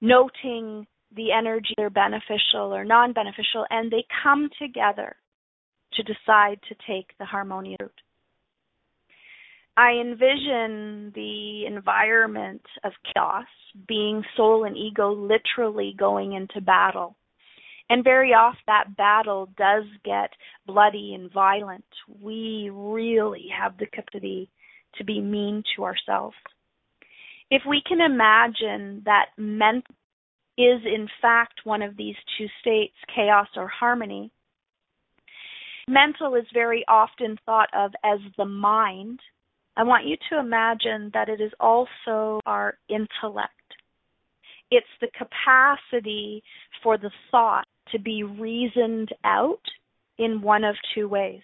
Noting 0.00 0.86
the 1.14 1.32
energy 1.32 1.74
are 1.78 1.90
beneficial 1.90 2.74
or 2.74 2.84
non 2.84 3.12
beneficial, 3.12 3.66
and 3.70 3.90
they 3.90 4.04
come 4.22 4.48
together 4.60 5.16
to 5.94 6.02
decide 6.02 6.58
to 6.68 6.74
take 6.86 7.06
the 7.18 7.24
harmonious 7.24 7.76
route. 7.80 7.92
I 9.80 9.92
envision 9.92 11.10
the 11.14 11.64
environment 11.66 12.60
of 12.84 12.92
chaos 13.14 13.46
being 13.88 14.22
soul 14.36 14.64
and 14.64 14.76
ego 14.76 15.10
literally 15.10 15.94
going 15.98 16.34
into 16.34 16.60
battle. 16.60 17.16
And 17.88 18.04
very 18.04 18.34
often 18.34 18.60
that 18.66 18.94
battle 18.98 19.48
does 19.56 19.84
get 20.04 20.32
bloody 20.66 21.14
and 21.14 21.32
violent. 21.32 21.86
We 22.20 22.70
really 22.70 23.46
have 23.58 23.78
the 23.78 23.86
capacity 23.86 24.50
to 24.98 25.04
be 25.04 25.18
mean 25.18 25.62
to 25.74 25.84
ourselves. 25.84 26.36
If 27.50 27.62
we 27.66 27.80
can 27.88 28.02
imagine 28.02 29.00
that 29.06 29.30
mental 29.38 29.94
is 30.58 30.82
in 30.84 31.08
fact 31.22 31.60
one 31.64 31.80
of 31.80 31.96
these 31.96 32.16
two 32.36 32.48
states, 32.60 32.96
chaos 33.16 33.48
or 33.56 33.66
harmony, 33.66 34.30
mental 35.88 36.34
is 36.34 36.44
very 36.52 36.84
often 36.86 37.38
thought 37.46 37.70
of 37.74 37.92
as 38.04 38.18
the 38.36 38.44
mind. 38.44 39.20
I 39.76 39.82
want 39.82 40.06
you 40.06 40.16
to 40.30 40.38
imagine 40.38 41.10
that 41.14 41.28
it 41.28 41.40
is 41.40 41.52
also 41.60 42.40
our 42.46 42.76
intellect. 42.88 43.52
It's 44.70 44.86
the 45.00 45.08
capacity 45.16 46.42
for 46.82 46.98
the 46.98 47.10
thought 47.30 47.64
to 47.92 47.98
be 47.98 48.22
reasoned 48.22 49.10
out 49.24 49.62
in 50.18 50.42
one 50.42 50.64
of 50.64 50.76
two 50.94 51.08
ways 51.08 51.42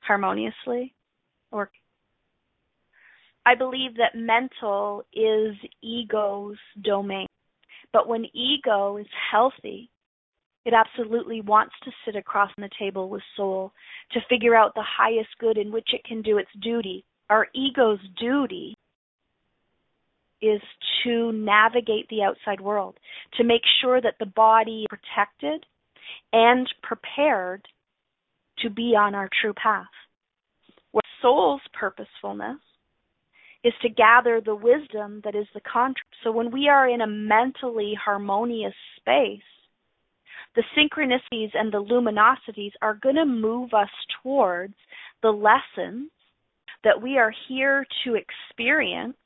harmoniously 0.00 0.94
or 1.50 1.70
I 3.46 3.54
believe 3.54 3.96
that 3.96 4.14
mental 4.14 5.04
is 5.12 5.56
ego's 5.82 6.58
domain. 6.82 7.26
But 7.92 8.06
when 8.06 8.26
ego 8.34 8.98
is 8.98 9.06
healthy, 9.30 9.90
it 10.64 10.74
absolutely 10.74 11.40
wants 11.40 11.74
to 11.84 11.90
sit 12.04 12.16
across 12.16 12.50
the 12.58 12.68
table 12.78 13.08
with 13.08 13.22
soul 13.36 13.72
to 14.12 14.20
figure 14.28 14.54
out 14.54 14.74
the 14.74 14.84
highest 14.86 15.30
good 15.40 15.56
in 15.56 15.72
which 15.72 15.88
it 15.92 16.04
can 16.04 16.22
do 16.22 16.38
its 16.38 16.50
duty. 16.62 17.04
Our 17.30 17.46
ego's 17.54 18.00
duty 18.18 18.76
is 20.42 20.60
to 21.04 21.32
navigate 21.32 22.08
the 22.08 22.22
outside 22.22 22.60
world, 22.60 22.98
to 23.36 23.44
make 23.44 23.62
sure 23.80 24.00
that 24.00 24.16
the 24.18 24.26
body 24.26 24.82
is 24.82 24.86
protected 24.88 25.64
and 26.32 26.66
prepared 26.82 27.66
to 28.58 28.70
be 28.70 28.96
on 28.98 29.14
our 29.14 29.28
true 29.40 29.52
path. 29.54 29.86
Where 30.90 31.02
soul's 31.22 31.60
purposefulness 31.72 32.58
is 33.62 33.74
to 33.82 33.88
gather 33.88 34.40
the 34.40 34.54
wisdom 34.54 35.20
that 35.22 35.36
is 35.36 35.46
the 35.54 35.60
contract. 35.60 36.08
So 36.24 36.32
when 36.32 36.50
we 36.50 36.68
are 36.68 36.88
in 36.88 37.00
a 37.00 37.06
mentally 37.06 37.94
harmonious 38.02 38.74
space, 38.96 39.40
the 40.56 40.64
synchronicities 40.76 41.50
and 41.54 41.72
the 41.72 41.82
luminosities 41.82 42.72
are 42.82 42.98
going 43.00 43.14
to 43.14 43.24
move 43.24 43.72
us 43.72 43.90
towards 44.22 44.74
the 45.22 45.30
lessons 45.30 46.10
that 46.84 47.00
we 47.02 47.18
are 47.18 47.32
here 47.48 47.86
to 48.04 48.14
experience 48.16 49.16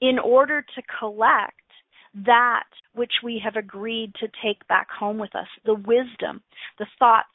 in 0.00 0.18
order 0.18 0.62
to 0.62 0.82
collect 0.98 1.54
that 2.14 2.64
which 2.94 3.12
we 3.24 3.40
have 3.42 3.56
agreed 3.56 4.12
to 4.20 4.28
take 4.44 4.66
back 4.68 4.88
home 4.90 5.18
with 5.18 5.34
us 5.34 5.46
the 5.64 5.74
wisdom, 5.74 6.42
the 6.78 6.86
thoughts, 6.98 7.28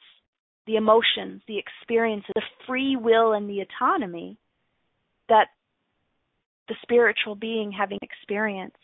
the 0.66 0.76
emotions, 0.76 1.42
the 1.48 1.58
experiences, 1.58 2.30
the 2.34 2.42
free 2.66 2.96
will, 2.96 3.32
and 3.32 3.48
the 3.48 3.60
autonomy 3.60 4.36
that 5.28 5.48
the 6.68 6.76
spiritual 6.82 7.34
being 7.34 7.72
having 7.72 7.98
experience 8.02 8.74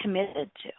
committed 0.00 0.50
to. 0.62 0.70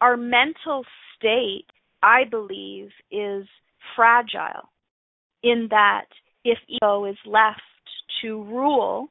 Our 0.00 0.16
mental 0.16 0.84
state, 1.16 1.66
I 2.02 2.24
believe, 2.30 2.90
is 3.10 3.46
fragile 3.96 4.70
in 5.42 5.68
that 5.70 6.06
if 6.44 6.58
ego 6.68 7.06
is 7.06 7.16
left 7.26 7.60
to 8.22 8.42
rule 8.44 9.08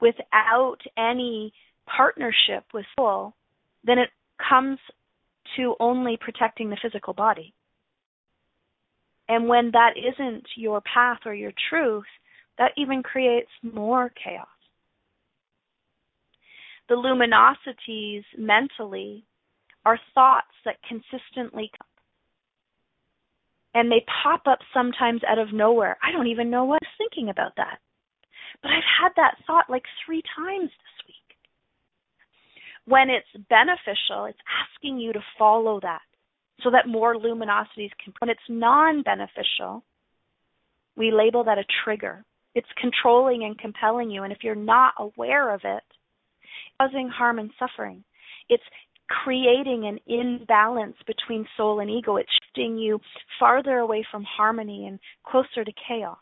without 0.00 0.78
any 0.96 1.52
partnership 1.86 2.64
with 2.74 2.84
soul, 2.98 3.34
then 3.84 3.98
it 3.98 4.10
comes 4.48 4.78
to 5.56 5.74
only 5.80 6.18
protecting 6.20 6.70
the 6.70 6.76
physical 6.82 7.14
body. 7.14 7.54
And 9.28 9.48
when 9.48 9.70
that 9.72 9.94
isn't 9.96 10.44
your 10.56 10.80
path 10.82 11.20
or 11.24 11.34
your 11.34 11.52
truth, 11.70 12.04
that 12.58 12.72
even 12.76 13.02
creates 13.02 13.50
more 13.62 14.10
chaos. 14.22 14.46
The 16.88 16.94
luminosities 16.94 18.22
mentally 18.38 19.24
are 19.84 19.98
thoughts 20.14 20.46
that 20.64 20.76
consistently. 20.88 21.70
And 23.76 23.92
they 23.92 24.02
pop 24.22 24.40
up 24.46 24.60
sometimes 24.72 25.20
out 25.28 25.38
of 25.38 25.52
nowhere. 25.52 25.98
I 26.02 26.10
don't 26.10 26.28
even 26.28 26.48
know 26.48 26.64
what 26.64 26.80
I 26.82 26.86
was 26.86 26.96
thinking 26.96 27.28
about 27.28 27.52
that. 27.58 27.78
But 28.62 28.70
I've 28.70 29.02
had 29.02 29.12
that 29.16 29.34
thought 29.46 29.68
like 29.68 29.82
three 30.06 30.22
times 30.34 30.70
this 30.70 31.06
week. 31.06 31.36
When 32.86 33.10
it's 33.10 33.44
beneficial, 33.50 34.24
it's 34.24 34.38
asking 34.48 34.98
you 34.98 35.12
to 35.12 35.20
follow 35.38 35.78
that 35.80 36.00
so 36.64 36.70
that 36.70 36.88
more 36.88 37.16
luminosities 37.16 37.90
can. 38.02 38.14
When 38.18 38.30
it's 38.30 38.40
non 38.48 39.02
beneficial, 39.02 39.84
we 40.96 41.12
label 41.12 41.44
that 41.44 41.58
a 41.58 41.64
trigger. 41.84 42.24
It's 42.54 42.80
controlling 42.80 43.44
and 43.44 43.58
compelling 43.58 44.10
you. 44.10 44.22
And 44.22 44.32
if 44.32 44.38
you're 44.42 44.54
not 44.54 44.94
aware 44.98 45.52
of 45.52 45.60
it, 45.64 45.82
causing 46.80 47.10
harm 47.10 47.38
and 47.38 47.50
suffering. 47.58 48.04
It's 48.48 48.64
creating 49.08 49.86
an 49.86 49.98
imbalance 50.06 50.96
between 51.06 51.46
soul 51.56 51.80
and 51.80 51.90
ego. 51.90 52.16
It's 52.16 52.28
shifting 52.44 52.76
you 52.76 53.00
farther 53.38 53.78
away 53.78 54.04
from 54.10 54.24
harmony 54.24 54.86
and 54.86 54.98
closer 55.24 55.64
to 55.64 55.72
chaos. 55.88 56.18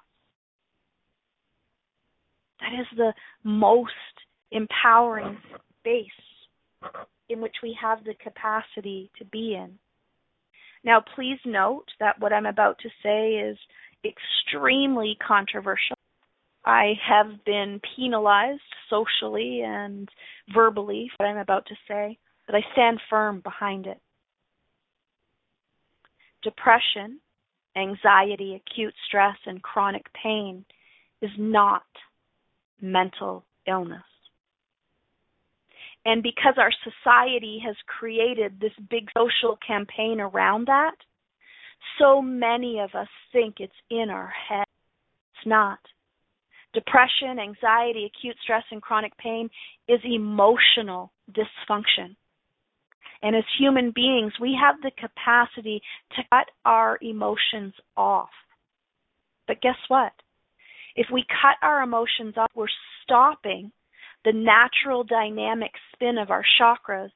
That 2.61 2.81
is 2.81 2.87
the 2.97 3.13
most 3.43 3.93
empowering 4.51 5.39
space 5.81 6.07
in 7.29 7.41
which 7.41 7.57
we 7.63 7.77
have 7.81 8.05
the 8.05 8.15
capacity 8.23 9.11
to 9.19 9.25
be 9.25 9.55
in. 9.55 9.79
Now, 10.85 11.03
please 11.15 11.39
note 11.47 11.87
that 12.01 12.21
what 12.21 12.33
I'm 12.33 12.47
about 12.47 12.79
to 12.81 12.89
say 13.03 13.33
is 13.37 13.57
extremely 14.05 15.17
controversial. 15.27 15.97
I 16.67 16.93
have 17.07 17.45
been 17.45 17.81
penalized 17.97 18.61
socially 18.91 19.63
and 19.65 20.09
verbally 20.55 21.11
for 21.17 21.25
what 21.25 21.31
I'm 21.31 21.39
about 21.39 21.67
to 21.67 21.75
say, 21.89 22.19
but 22.47 22.55
I 22.55 22.61
stand 22.73 23.01
firm 23.09 23.41
behind 23.41 23.87
it. 23.87 24.01
Depression, 26.43 27.21
anxiety, 27.77 28.55
acute 28.55 28.95
stress, 29.07 29.37
and 29.47 29.63
chronic 29.63 30.07
pain 30.13 30.65
is 31.23 31.31
not 31.39 31.85
mental 32.81 33.45
illness. 33.67 34.03
And 36.05 36.23
because 36.23 36.55
our 36.59 36.73
society 36.83 37.63
has 37.65 37.77
created 37.87 38.61
this 38.61 38.73
big 38.91 39.09
social 39.17 39.59
campaign 39.67 40.21
around 40.21 40.67
that, 40.67 40.97
so 41.99 42.21
many 42.21 42.81
of 42.81 42.95
us 42.95 43.09
think 43.33 43.57
it's 43.59 43.73
in 43.91 44.11
our 44.11 44.33
head. 44.49 44.67
It's 45.35 45.47
not. 45.47 45.79
Depression, 46.75 47.39
anxiety, 47.39 48.05
acute 48.07 48.37
stress, 48.43 48.65
and 48.71 48.83
chronic 48.83 49.17
pain 49.17 49.49
is 49.89 50.01
emotional 50.05 51.13
dysfunction. 51.33 52.17
And 53.25 53.35
as 53.35 53.43
human 53.59 53.91
beings, 53.93 54.35
we 54.41 54.57
have 54.61 54.77
the 54.83 54.93
capacity 54.93 55.83
to 56.15 56.23
cut 56.31 56.47
our 56.65 56.99
emotions 57.03 57.75
off. 57.97 58.29
But 59.49 59.61
guess 59.61 59.79
what? 59.89 60.13
If 60.95 61.07
we 61.13 61.25
cut 61.43 61.57
our 61.67 61.83
emotions 61.83 62.35
off, 62.37 62.51
we're 62.55 62.67
stopping 63.03 63.73
the 64.25 64.33
natural 64.33 65.03
dynamic 65.03 65.73
spin 65.93 66.19
of 66.19 66.31
our 66.31 66.45
chakras. 66.61 67.11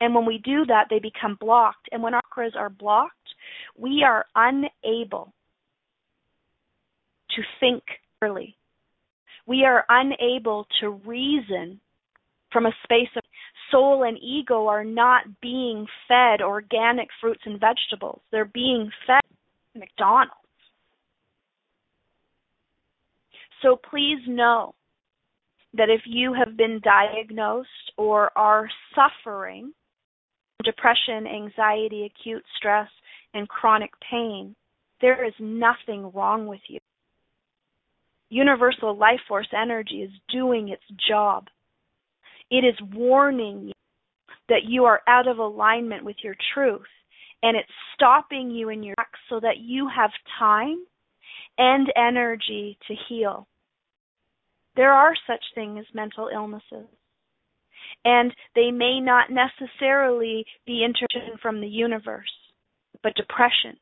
And 0.00 0.14
when 0.14 0.26
we 0.26 0.38
do 0.44 0.66
that, 0.66 0.88
they 0.90 0.98
become 0.98 1.38
blocked. 1.40 1.88
And 1.92 2.02
when 2.02 2.12
our 2.12 2.20
chakras 2.36 2.56
are 2.56 2.68
blocked, 2.68 3.14
we 3.78 4.04
are 4.06 4.26
unable 4.34 5.32
to 7.30 7.42
think 7.60 7.82
clearly 8.18 8.56
we 9.46 9.64
are 9.64 9.84
unable 9.88 10.66
to 10.80 10.90
reason 10.90 11.80
from 12.52 12.66
a 12.66 12.72
space 12.84 13.08
of 13.16 13.22
soul 13.72 14.04
and 14.04 14.16
ego 14.22 14.68
are 14.68 14.84
not 14.84 15.24
being 15.40 15.86
fed 16.06 16.40
organic 16.40 17.08
fruits 17.20 17.40
and 17.44 17.58
vegetables. 17.58 18.20
They're 18.30 18.44
being 18.44 18.90
fed 19.06 19.22
McDonald's. 19.74 20.36
So 23.62 23.76
please 23.90 24.20
know 24.28 24.74
that 25.74 25.88
if 25.88 26.02
you 26.06 26.34
have 26.34 26.56
been 26.56 26.80
diagnosed 26.84 27.68
or 27.96 28.30
are 28.36 28.68
suffering 28.94 29.72
depression, 30.64 31.26
anxiety, 31.26 32.04
acute 32.04 32.44
stress, 32.56 32.88
and 33.34 33.48
chronic 33.48 33.90
pain, 34.08 34.54
there 35.00 35.26
is 35.26 35.32
nothing 35.40 36.12
wrong 36.14 36.46
with 36.46 36.60
you 36.68 36.78
universal 38.32 38.96
life 38.96 39.20
force 39.28 39.48
energy 39.54 40.02
is 40.02 40.10
doing 40.32 40.70
its 40.70 40.82
job. 41.08 41.48
It 42.52 42.66
is 42.66 42.74
warning 42.94 43.68
you 43.68 43.72
that 44.50 44.64
you 44.68 44.84
are 44.84 45.00
out 45.08 45.26
of 45.26 45.38
alignment 45.38 46.04
with 46.04 46.16
your 46.22 46.36
truth 46.52 46.82
and 47.42 47.56
it's 47.56 47.68
stopping 47.94 48.50
you 48.50 48.68
in 48.68 48.82
your 48.82 48.94
tracks 48.94 49.18
so 49.30 49.40
that 49.40 49.56
you 49.58 49.88
have 49.88 50.10
time 50.38 50.84
and 51.56 51.90
energy 51.96 52.76
to 52.88 52.94
heal. 53.08 53.48
There 54.76 54.92
are 54.92 55.14
such 55.26 55.42
things 55.54 55.78
as 55.80 55.94
mental 55.94 56.28
illnesses. 56.32 56.86
And 58.04 58.34
they 58.54 58.70
may 58.70 59.00
not 59.00 59.30
necessarily 59.30 60.44
be 60.66 60.84
intervention 60.84 61.38
from 61.40 61.60
the 61.60 61.68
universe, 61.68 62.32
but 63.02 63.14
depression, 63.14 63.78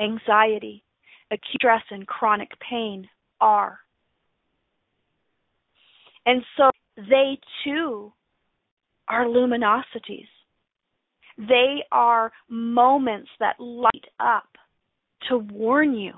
anxiety, 0.00 0.82
acute 1.30 1.60
stress, 1.60 1.82
and 1.90 2.06
chronic 2.06 2.50
pain 2.68 3.08
are. 3.40 3.78
And 6.26 6.42
so 6.56 6.70
they 6.96 7.38
too 7.64 8.12
are 9.08 9.24
luminosities. 9.24 10.28
They 11.36 11.82
are 11.90 12.32
moments 12.48 13.28
that 13.40 13.58
light 13.58 14.04
up 14.20 14.48
to 15.28 15.38
warn 15.38 15.94
you 15.94 16.12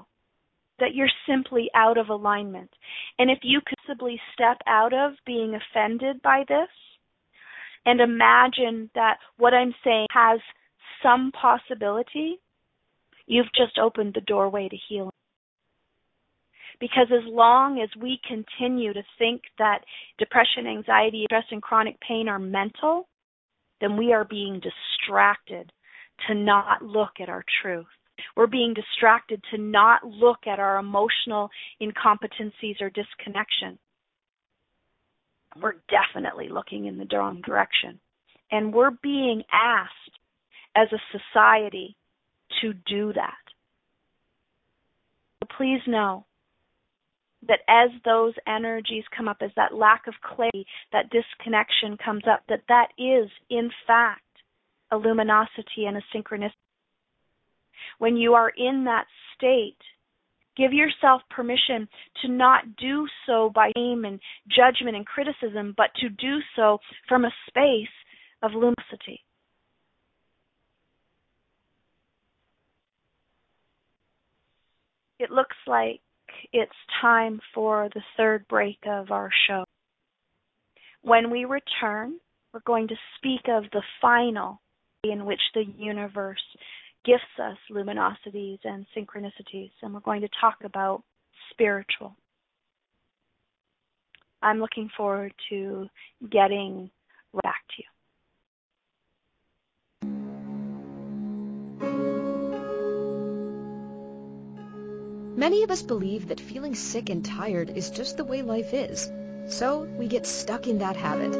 that 0.79 0.95
you're 0.95 1.09
simply 1.27 1.71
out 1.75 1.97
of 1.97 2.11
alignment. 2.11 2.71
And 3.19 3.31
if 3.31 3.39
you 3.43 3.61
could 3.67 3.77
possibly 3.87 4.21
step 4.35 4.59
out 4.67 4.93
of 4.93 5.13
being 5.25 5.55
offended 5.55 6.21
by 6.23 6.45
this 6.49 6.69
and 7.85 8.01
imagine 8.01 8.91
that 8.95 9.19
what 9.39 9.55
I'm 9.55 9.75
saying 9.85 10.09
has 10.11 10.41
some 11.03 11.33
possibility, 11.33 12.39
you've 13.27 13.53
just 13.57 13.79
opened 13.79 14.15
the 14.15 14.21
doorway 14.23 14.69
to 14.69 14.77
healing. 14.89 15.11
Because 16.79 17.07
as 17.11 17.25
long 17.27 17.81
as 17.81 17.89
we 18.01 18.21
continue 18.27 18.93
to 18.93 19.03
think 19.19 19.43
that 19.59 19.81
depression, 20.19 20.67
anxiety, 20.67 21.25
stress, 21.27 21.45
and 21.51 21.63
chronic 21.63 21.99
pain 22.01 22.29
are 22.29 22.39
mental, 22.39 23.09
then 23.81 23.97
we 23.97 24.13
are 24.13 24.25
being 24.25 24.61
distracted 24.61 25.73
to 26.27 26.35
not 26.35 26.83
look 26.83 27.13
at 27.21 27.29
our 27.29 27.45
truth. 27.63 27.87
We're 28.37 28.47
being 28.47 28.75
distracted 28.75 29.43
to 29.51 29.59
not 29.59 30.05
look 30.05 30.47
at 30.47 30.59
our 30.59 30.79
emotional 30.79 31.51
incompetencies 31.81 32.81
or 32.81 32.91
disconnection. 32.91 33.79
We're 35.61 35.77
definitely 35.89 36.49
looking 36.49 36.87
in 36.87 36.99
the 36.99 37.07
wrong 37.13 37.43
direction. 37.45 37.99
And 38.51 38.73
we're 38.73 38.97
being 39.03 39.43
asked 39.53 39.93
as 40.75 40.89
a 40.93 41.19
society 41.19 41.97
to 42.61 42.73
do 42.73 43.13
that. 43.15 43.35
So 45.41 45.49
please 45.57 45.81
know 45.87 46.25
that 47.49 47.61
as 47.69 47.91
those 48.05 48.35
energies 48.47 49.05
come 49.17 49.29
up, 49.29 49.39
as 49.41 49.51
that 49.57 49.75
lack 49.75 50.07
of 50.07 50.15
clarity, 50.23 50.67
that 50.93 51.11
disconnection 51.11 51.97
comes 52.03 52.23
up, 52.31 52.43
that 52.49 52.63
that 52.69 52.89
is, 52.99 53.31
in 53.51 53.71
fact, 53.87 54.23
a 54.91 54.97
luminosity 54.97 55.87
and 55.87 55.97
a 55.97 56.03
synchronicity. 56.15 56.53
When 57.99 58.17
you 58.17 58.35
are 58.35 58.51
in 58.57 58.85
that 58.85 59.07
state, 59.35 59.79
give 60.57 60.73
yourself 60.73 61.23
permission 61.31 61.89
to 62.23 62.29
not 62.29 62.77
do 62.77 63.07
so 63.27 63.51
by 63.55 63.73
aim 63.77 64.05
and 64.05 64.21
judgment 64.49 64.97
and 64.97 65.07
criticism, 65.07 65.75
but 65.77 65.91
to 66.01 66.09
do 66.09 66.39
so 66.55 66.79
from 67.09 67.25
a 67.25 67.31
space 67.49 67.89
of 68.43 68.53
luminosity. 68.53 69.23
It 75.19 75.31
looks 75.31 75.57
like 75.67 76.01
it's 76.53 76.73
time 77.01 77.41
for 77.55 77.89
the 77.95 78.03
third 78.17 78.47
break 78.49 78.79
of 78.87 79.11
our 79.11 79.31
show. 79.47 79.65
When 81.03 81.31
we 81.31 81.45
return, 81.45 82.19
we're 82.53 82.61
going 82.67 82.89
to 82.89 82.97
speak 83.17 83.43
of 83.49 83.65
the 83.73 83.83
final 84.01 84.61
in 85.05 85.25
which 85.25 85.41
the 85.55 85.65
universe 85.79 86.43
gifts 87.05 87.23
us 87.41 87.57
luminosities 87.71 88.59
and 88.65 88.87
synchronicities, 88.97 89.71
and 89.83 89.95
we're 89.95 90.01
going 90.01 90.23
to 90.23 90.29
talk 90.41 90.57
about 90.65 91.03
spiritual. 91.51 92.17
I'm 94.43 94.59
looking 94.59 94.91
forward 94.97 95.33
to 95.51 95.87
getting 96.31 96.91
back 97.43 97.63
to 97.77 97.83
you. 97.83 97.96
Many 105.37 105.63
of 105.65 105.71
us 105.71 105.83
believe 105.83 106.29
that 106.29 106.41
feeling 106.41 106.75
sick 106.75 107.11
and 107.11 107.23
tired 107.23 107.69
is 107.69 107.91
just 107.91 108.17
the 108.17 108.25
way 108.25 108.41
life 108.41 108.73
is, 108.73 109.13
so 109.49 109.83
we 109.99 110.09
get 110.09 110.27
stuck 110.27 110.67
in 110.67 110.79
that 110.79 110.97
habit. 110.97 111.39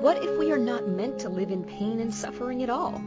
What 0.00 0.24
if 0.24 0.38
we 0.38 0.50
are 0.50 0.58
not 0.58 0.88
meant 0.88 1.18
to 1.20 1.28
live 1.28 1.50
in 1.50 1.62
pain 1.62 2.00
and 2.00 2.14
suffering 2.14 2.62
at 2.62 2.70
all? 2.70 3.02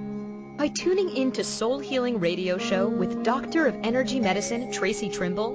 By 0.59 0.67
tuning 0.67 1.09
in 1.17 1.31
to 1.31 1.43
Soul 1.43 1.79
Healing 1.79 2.19
Radio 2.19 2.59
Show 2.59 2.87
with 2.87 3.23
Doctor 3.23 3.65
of 3.65 3.79
Energy 3.81 4.19
Medicine 4.19 4.71
Tracy 4.71 5.09
Trimble, 5.09 5.53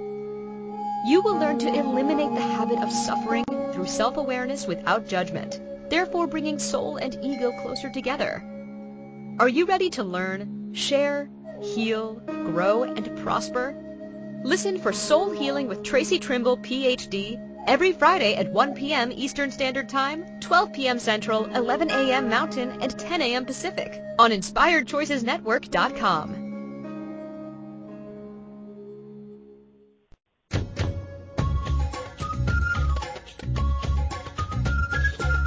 you 1.07 1.23
will 1.23 1.37
learn 1.37 1.61
to 1.61 1.69
eliminate 1.69 2.35
the 2.35 2.41
habit 2.41 2.81
of 2.81 2.91
suffering 2.91 3.45
through 3.73 3.87
self-awareness 3.87 4.67
without 4.67 5.07
judgment, 5.07 5.61
therefore 5.91 6.27
bringing 6.27 6.59
soul 6.59 6.97
and 6.97 7.17
ego 7.23 7.53
closer 7.63 7.89
together. 7.89 8.43
Are 9.39 9.49
you 9.49 9.67
ready 9.67 9.91
to 9.91 10.03
learn, 10.03 10.75
share, 10.75 11.31
heal, 11.61 12.15
grow, 12.25 12.83
and 12.83 13.17
prosper? 13.19 13.77
Listen 14.45 14.77
for 14.77 14.93
Soul 14.93 15.31
Healing 15.31 15.69
with 15.69 15.85
Tracy 15.85 16.19
Trimble, 16.19 16.59
PhD, 16.59 17.39
every 17.69 17.93
Friday 17.93 18.35
at 18.35 18.51
1 18.51 18.75
p.m. 18.75 19.13
Eastern 19.13 19.53
Standard 19.53 19.89
Time, 19.89 20.25
12 20.41 20.73
p.m. 20.73 20.99
Central, 20.99 21.45
11 21.55 21.93
a.m. 21.93 22.29
Mountain, 22.29 22.83
and 22.83 22.99
10 22.99 23.23
a.m. 23.23 23.45
Pacific 23.45 24.03
on 24.19 24.33
InspiredChoicesNetwork.com. 24.33 26.49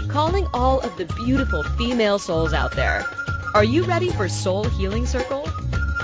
Calling 0.09 0.47
all 0.53 0.79
of 0.79 0.95
the 0.95 1.03
beautiful 1.25 1.63
female 1.63 2.17
souls 2.17 2.53
out 2.53 2.71
there. 2.71 3.03
Are 3.53 3.65
you 3.65 3.83
ready 3.83 4.09
for 4.11 4.29
Soul 4.29 4.63
Healing 4.63 5.05
Circle? 5.05 5.45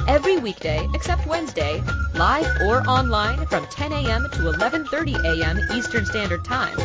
every 0.08 0.38
weekday 0.38 0.88
except 0.94 1.26
Wednesday, 1.26 1.84
live 2.22 2.62
or 2.62 2.88
online 2.88 3.48
from 3.48 3.66
10 3.66 3.92
a.m. 3.94 4.30
to 4.30 4.42
11:30 4.42 5.16
a.m. 5.26 5.58
Eastern 5.76 6.06
Standard 6.06 6.46
Time. 6.46 6.78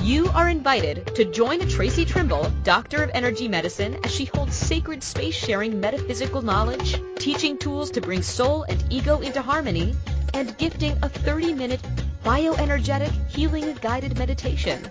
You 0.00 0.28
are 0.28 0.48
invited 0.48 1.12
to 1.16 1.24
join 1.24 1.58
Tracy 1.68 2.04
Trimble, 2.04 2.52
Doctor 2.62 3.02
of 3.02 3.10
Energy 3.12 3.48
Medicine, 3.48 3.98
as 4.04 4.14
she 4.14 4.26
holds 4.26 4.54
sacred 4.54 5.02
space 5.02 5.34
sharing 5.34 5.80
metaphysical 5.80 6.40
knowledge, 6.40 7.02
teaching 7.16 7.58
tools 7.58 7.90
to 7.90 8.00
bring 8.00 8.22
soul 8.22 8.62
and 8.68 8.84
ego 8.88 9.18
into 9.22 9.42
harmony, 9.42 9.96
and 10.34 10.56
gifting 10.56 10.92
a 11.02 11.08
30-minute 11.08 11.82
bioenergetic 12.24 13.12
healing 13.28 13.76
guided 13.80 14.16
meditation. 14.16 14.88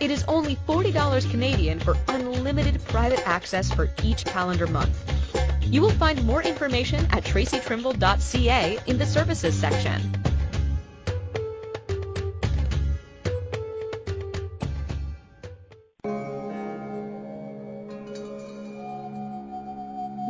It 0.00 0.10
is 0.10 0.24
only 0.26 0.56
$40 0.66 1.30
Canadian 1.30 1.80
for 1.80 1.98
unlimited 2.08 2.82
private 2.86 3.28
access 3.28 3.70
for 3.70 3.90
each 4.02 4.24
calendar 4.24 4.66
month. 4.66 5.15
You 5.68 5.82
will 5.82 5.90
find 5.90 6.24
more 6.24 6.42
information 6.42 7.06
at 7.10 7.24
tracytrimble.ca 7.24 8.78
in 8.86 8.98
the 8.98 9.06
services 9.06 9.54
section. 9.54 10.00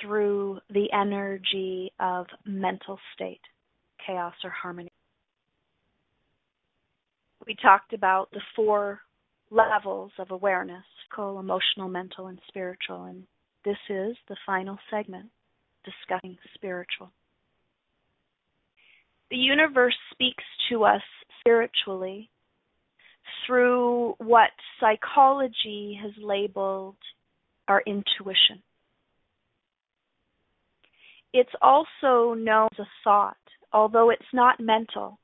through 0.00 0.58
the 0.70 0.90
energy 0.90 1.92
of 2.00 2.24
mental 2.46 2.98
state, 3.14 3.42
chaos 4.06 4.32
or 4.42 4.48
harmony. 4.48 4.88
We 7.46 7.54
talked 7.62 7.92
about 7.92 8.30
the 8.32 8.40
four 8.56 9.00
levels 9.50 10.12
of 10.18 10.30
awareness, 10.30 10.84
emotional, 11.18 11.90
mental, 11.90 12.28
and 12.28 12.38
spiritual, 12.48 13.04
and 13.04 13.24
this 13.66 13.76
is 13.90 14.16
the 14.30 14.36
final 14.46 14.78
segment 14.90 15.26
discussing 15.84 16.38
spiritual. 16.54 17.12
The 19.30 19.36
universe 19.36 19.96
speaks 20.14 20.44
to 20.70 20.84
us 20.84 21.02
spiritually 21.40 22.30
through 23.46 24.14
what 24.18 24.50
psychology 24.80 25.98
has 26.02 26.12
labeled 26.22 26.96
our 27.68 27.82
intuition. 27.86 28.62
It's 31.32 31.52
also 31.62 32.34
known 32.34 32.68
as 32.72 32.80
a 32.80 32.88
thought, 33.04 33.36
although 33.72 34.10
it's 34.10 34.22
not 34.32 34.60
mental. 34.60 35.18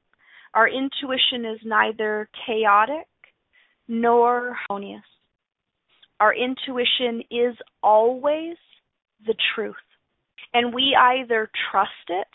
Our 0.54 0.68
intuition 0.68 1.44
is 1.44 1.60
neither 1.64 2.28
chaotic 2.46 3.06
nor 3.86 4.56
harmonious. 4.68 5.02
Our 6.20 6.34
intuition 6.34 7.22
is 7.30 7.54
always 7.82 8.56
the 9.26 9.34
truth. 9.54 9.76
And 10.54 10.74
we 10.74 10.96
either 10.98 11.50
trust 11.70 11.90
it 12.08 12.26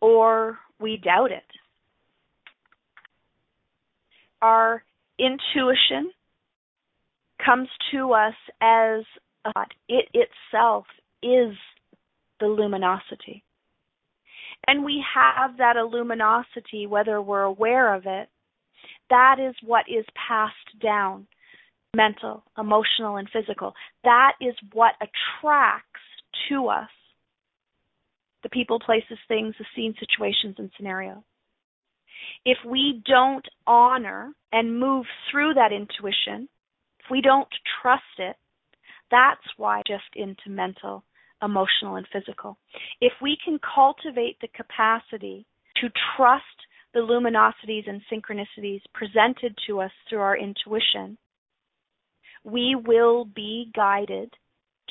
or 0.00 0.58
we 0.78 0.98
doubt 1.02 1.32
it. 1.32 1.44
Our 4.42 4.82
intuition 5.18 6.10
comes 7.44 7.68
to 7.92 8.12
us 8.12 8.34
as 8.60 9.04
a 9.44 9.52
thought. 9.52 9.72
It 9.88 10.06
itself 10.14 10.86
is 11.22 11.54
the 12.40 12.46
luminosity. 12.46 13.42
And 14.66 14.84
we 14.84 15.02
have 15.14 15.56
that 15.58 15.76
luminosity, 15.76 16.86
whether 16.86 17.20
we're 17.20 17.42
aware 17.42 17.94
of 17.94 18.02
it, 18.06 18.28
that 19.08 19.36
is 19.40 19.54
what 19.64 19.84
is 19.88 20.04
passed 20.28 20.54
down 20.82 21.26
mental, 21.94 22.44
emotional, 22.56 23.16
and 23.16 23.28
physical. 23.32 23.74
That 24.04 24.32
is 24.40 24.54
what 24.72 24.94
attracts 25.00 26.00
to 26.48 26.68
us 26.68 26.88
the 28.42 28.48
people, 28.48 28.80
places, 28.80 29.18
things, 29.28 29.54
the 29.58 29.66
scene, 29.76 29.94
situations, 29.98 30.54
and 30.58 30.70
scenarios. 30.76 31.22
If 32.44 32.58
we 32.66 33.02
don't 33.06 33.46
honor 33.66 34.32
and 34.52 34.78
move 34.78 35.06
through 35.30 35.54
that 35.54 35.72
intuition, 35.72 36.48
if 37.00 37.10
we 37.10 37.20
don't 37.20 37.48
trust 37.82 38.02
it, 38.18 38.36
that's 39.10 39.40
why 39.56 39.82
just 39.86 40.04
into 40.14 40.48
mental, 40.48 41.04
emotional, 41.42 41.96
and 41.96 42.06
physical. 42.12 42.56
If 43.00 43.12
we 43.20 43.36
can 43.44 43.58
cultivate 43.74 44.38
the 44.40 44.48
capacity 44.48 45.46
to 45.76 45.88
trust 46.16 46.44
the 46.94 47.00
luminosities 47.00 47.88
and 47.88 48.00
synchronicities 48.12 48.82
presented 48.94 49.56
to 49.66 49.80
us 49.80 49.90
through 50.08 50.20
our 50.20 50.36
intuition, 50.36 51.16
we 52.44 52.76
will 52.86 53.24
be 53.24 53.70
guided 53.74 54.32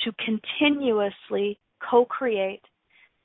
to 0.04 0.12
continuously 0.24 1.60
co 1.90 2.06
create 2.06 2.62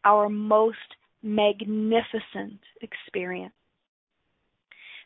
our 0.04 0.28
most 0.28 0.78
magnificent 1.22 2.60
experience. 2.82 3.54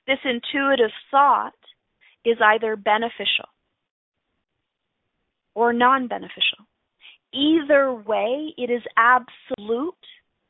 This 0.08 0.18
intuitive 0.24 0.90
thought 1.10 1.52
is 2.24 2.38
either 2.42 2.76
beneficial 2.76 3.50
or 5.54 5.74
non 5.74 6.08
beneficial. 6.08 6.64
Either 7.34 7.92
way, 7.92 8.54
it 8.56 8.70
is 8.70 8.82
absolute 8.96 9.94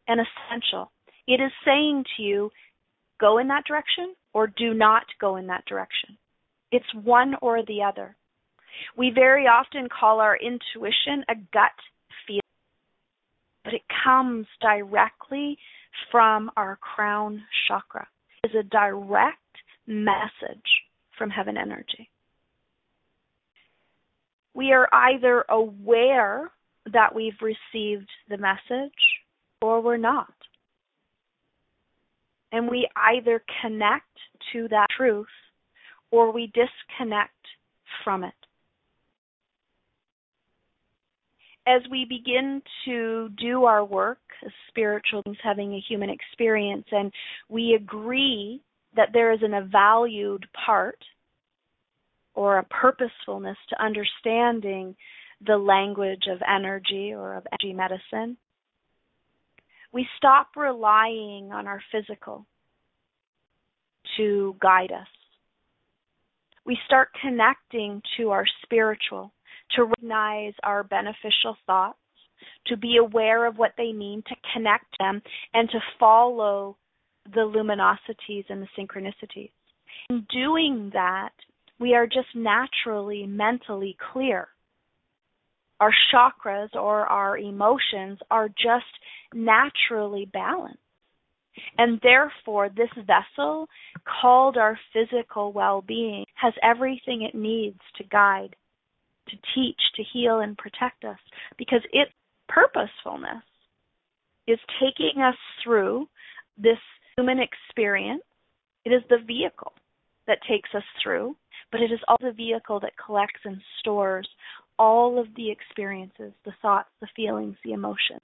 and 0.06 0.20
essential. 0.20 0.92
It 1.26 1.40
is 1.40 1.50
saying 1.64 2.04
to 2.16 2.22
you, 2.22 2.50
go 3.20 3.38
in 3.38 3.48
that 3.48 3.64
direction 3.64 4.14
or 4.32 4.46
do 4.46 4.74
not 4.74 5.02
go 5.20 5.34
in 5.34 5.48
that 5.48 5.64
direction. 5.66 6.16
It's 6.70 6.86
one 6.94 7.34
or 7.42 7.64
the 7.66 7.82
other. 7.82 8.16
We 8.96 9.10
very 9.12 9.46
often 9.46 9.88
call 9.88 10.20
our 10.20 10.36
intuition 10.36 11.24
a 11.28 11.34
gut 11.52 11.72
feeling, 12.28 12.42
but 13.64 13.74
it 13.74 13.82
comes 14.04 14.46
directly 14.60 15.58
from 16.12 16.48
our 16.56 16.76
crown 16.76 17.42
chakra. 17.66 18.06
It 18.44 18.50
is 18.50 18.54
a 18.54 18.62
direct 18.62 19.38
message 19.88 20.68
from 21.16 21.30
heaven 21.30 21.56
energy. 21.56 22.10
We 24.54 24.72
are 24.72 24.88
either 24.92 25.44
aware 25.48 26.50
that 26.92 27.14
we've 27.14 27.40
received 27.40 28.08
the 28.28 28.38
message 28.38 28.92
or 29.62 29.80
we're 29.80 29.96
not. 29.96 30.32
And 32.52 32.68
we 32.68 32.88
either 32.96 33.42
connect 33.62 34.06
to 34.52 34.68
that 34.68 34.86
truth 34.96 35.26
or 36.10 36.32
we 36.32 36.46
disconnect 36.46 37.34
from 38.04 38.24
it. 38.24 38.32
As 41.66 41.82
we 41.90 42.06
begin 42.08 42.62
to 42.86 43.28
do 43.38 43.64
our 43.64 43.84
work 43.84 44.18
as 44.44 44.52
spiritual 44.68 45.22
beings 45.22 45.36
having 45.42 45.74
a 45.74 45.84
human 45.86 46.08
experience 46.08 46.86
and 46.90 47.12
we 47.50 47.74
agree 47.74 48.62
that 48.96 49.10
there 49.12 49.32
is 49.32 49.40
an 49.42 49.68
valued 49.70 50.46
part 50.66 50.98
or 52.34 52.58
a 52.58 52.64
purposefulness 52.64 53.56
to 53.68 53.82
understanding 53.82 54.94
the 55.46 55.56
language 55.56 56.24
of 56.30 56.40
energy 56.48 57.12
or 57.12 57.34
of 57.34 57.46
energy 57.52 57.74
medicine. 57.74 58.36
We 59.92 60.06
stop 60.16 60.48
relying 60.56 61.50
on 61.52 61.66
our 61.66 61.80
physical 61.90 62.46
to 64.16 64.56
guide 64.60 64.92
us. 64.92 65.08
We 66.66 66.78
start 66.86 67.08
connecting 67.22 68.02
to 68.18 68.30
our 68.30 68.44
spiritual, 68.62 69.32
to 69.76 69.84
recognize 69.84 70.52
our 70.62 70.82
beneficial 70.82 71.56
thoughts, 71.66 71.98
to 72.66 72.76
be 72.76 72.98
aware 72.98 73.46
of 73.46 73.56
what 73.56 73.72
they 73.78 73.92
mean, 73.92 74.22
to 74.28 74.34
connect 74.52 74.86
them, 74.98 75.22
and 75.54 75.68
to 75.70 75.78
follow 75.98 76.76
the 77.32 77.40
luminosities 77.40 78.44
and 78.48 78.62
the 78.62 78.68
synchronicities. 78.78 79.50
In 80.10 80.18
hmm. 80.18 80.18
doing 80.30 80.90
that, 80.92 81.32
we 81.80 81.94
are 81.94 82.06
just 82.06 82.28
naturally 82.34 83.26
mentally 83.26 83.96
clear 84.12 84.48
our 85.80 85.92
chakras 86.12 86.74
or 86.74 87.06
our 87.06 87.38
emotions 87.38 88.18
are 88.30 88.48
just 88.48 88.86
naturally 89.34 90.28
balanced. 90.32 90.78
And 91.76 92.00
therefore, 92.02 92.68
this 92.68 92.90
vessel, 92.96 93.68
called 94.04 94.56
our 94.56 94.78
physical 94.92 95.52
well 95.52 95.82
being, 95.82 96.24
has 96.34 96.52
everything 96.62 97.22
it 97.22 97.36
needs 97.36 97.80
to 97.96 98.04
guide, 98.04 98.54
to 99.28 99.36
teach, 99.54 99.80
to 99.96 100.04
heal, 100.12 100.38
and 100.38 100.56
protect 100.56 101.04
us 101.04 101.18
because 101.56 101.80
its 101.92 102.12
purposefulness 102.48 103.42
is 104.46 104.58
taking 104.80 105.20
us 105.20 105.34
through 105.62 106.06
this 106.56 106.78
human 107.18 107.40
experience. 107.40 108.22
It 108.84 108.90
is 108.90 109.02
the 109.10 109.18
vehicle 109.26 109.72
that 110.28 110.38
takes 110.48 110.70
us 110.74 110.84
through, 111.02 111.36
but 111.72 111.80
it 111.80 111.90
is 111.90 111.98
also 112.06 112.26
the 112.26 112.32
vehicle 112.32 112.78
that 112.80 112.92
collects 113.04 113.40
and 113.44 113.60
stores 113.80 114.28
all 114.78 115.18
of 115.18 115.26
the 115.34 115.50
experiences, 115.50 116.32
the 116.44 116.52
thoughts, 116.62 116.88
the 117.00 117.08
feelings, 117.16 117.56
the 117.64 117.72
emotions 117.72 118.20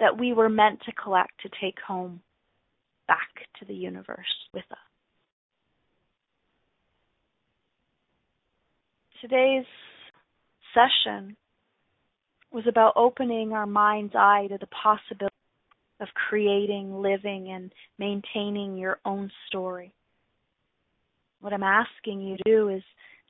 that 0.00 0.18
we 0.18 0.32
were 0.32 0.48
meant 0.48 0.80
to 0.84 0.92
collect 0.92 1.30
to 1.40 1.48
take 1.60 1.76
home 1.86 2.20
back 3.06 3.30
to 3.58 3.64
the 3.64 3.74
universe 3.74 4.18
with 4.52 4.64
us. 4.72 4.78
Today's 9.20 9.64
session 10.74 11.36
was 12.52 12.64
about 12.68 12.92
opening 12.96 13.52
our 13.52 13.66
mind's 13.66 14.14
eye 14.14 14.48
to 14.50 14.58
the 14.58 14.66
possibility 14.66 15.32
of 16.00 16.08
creating, 16.28 17.00
living, 17.00 17.50
and 17.50 17.72
maintaining 17.98 18.76
your 18.76 18.98
own 19.04 19.30
story. 19.48 19.92
What 21.40 21.52
I'm 21.52 21.62
asking 21.62 22.20
you 22.20 22.36
to 22.36 22.42
do 22.44 22.68
is 22.68 22.82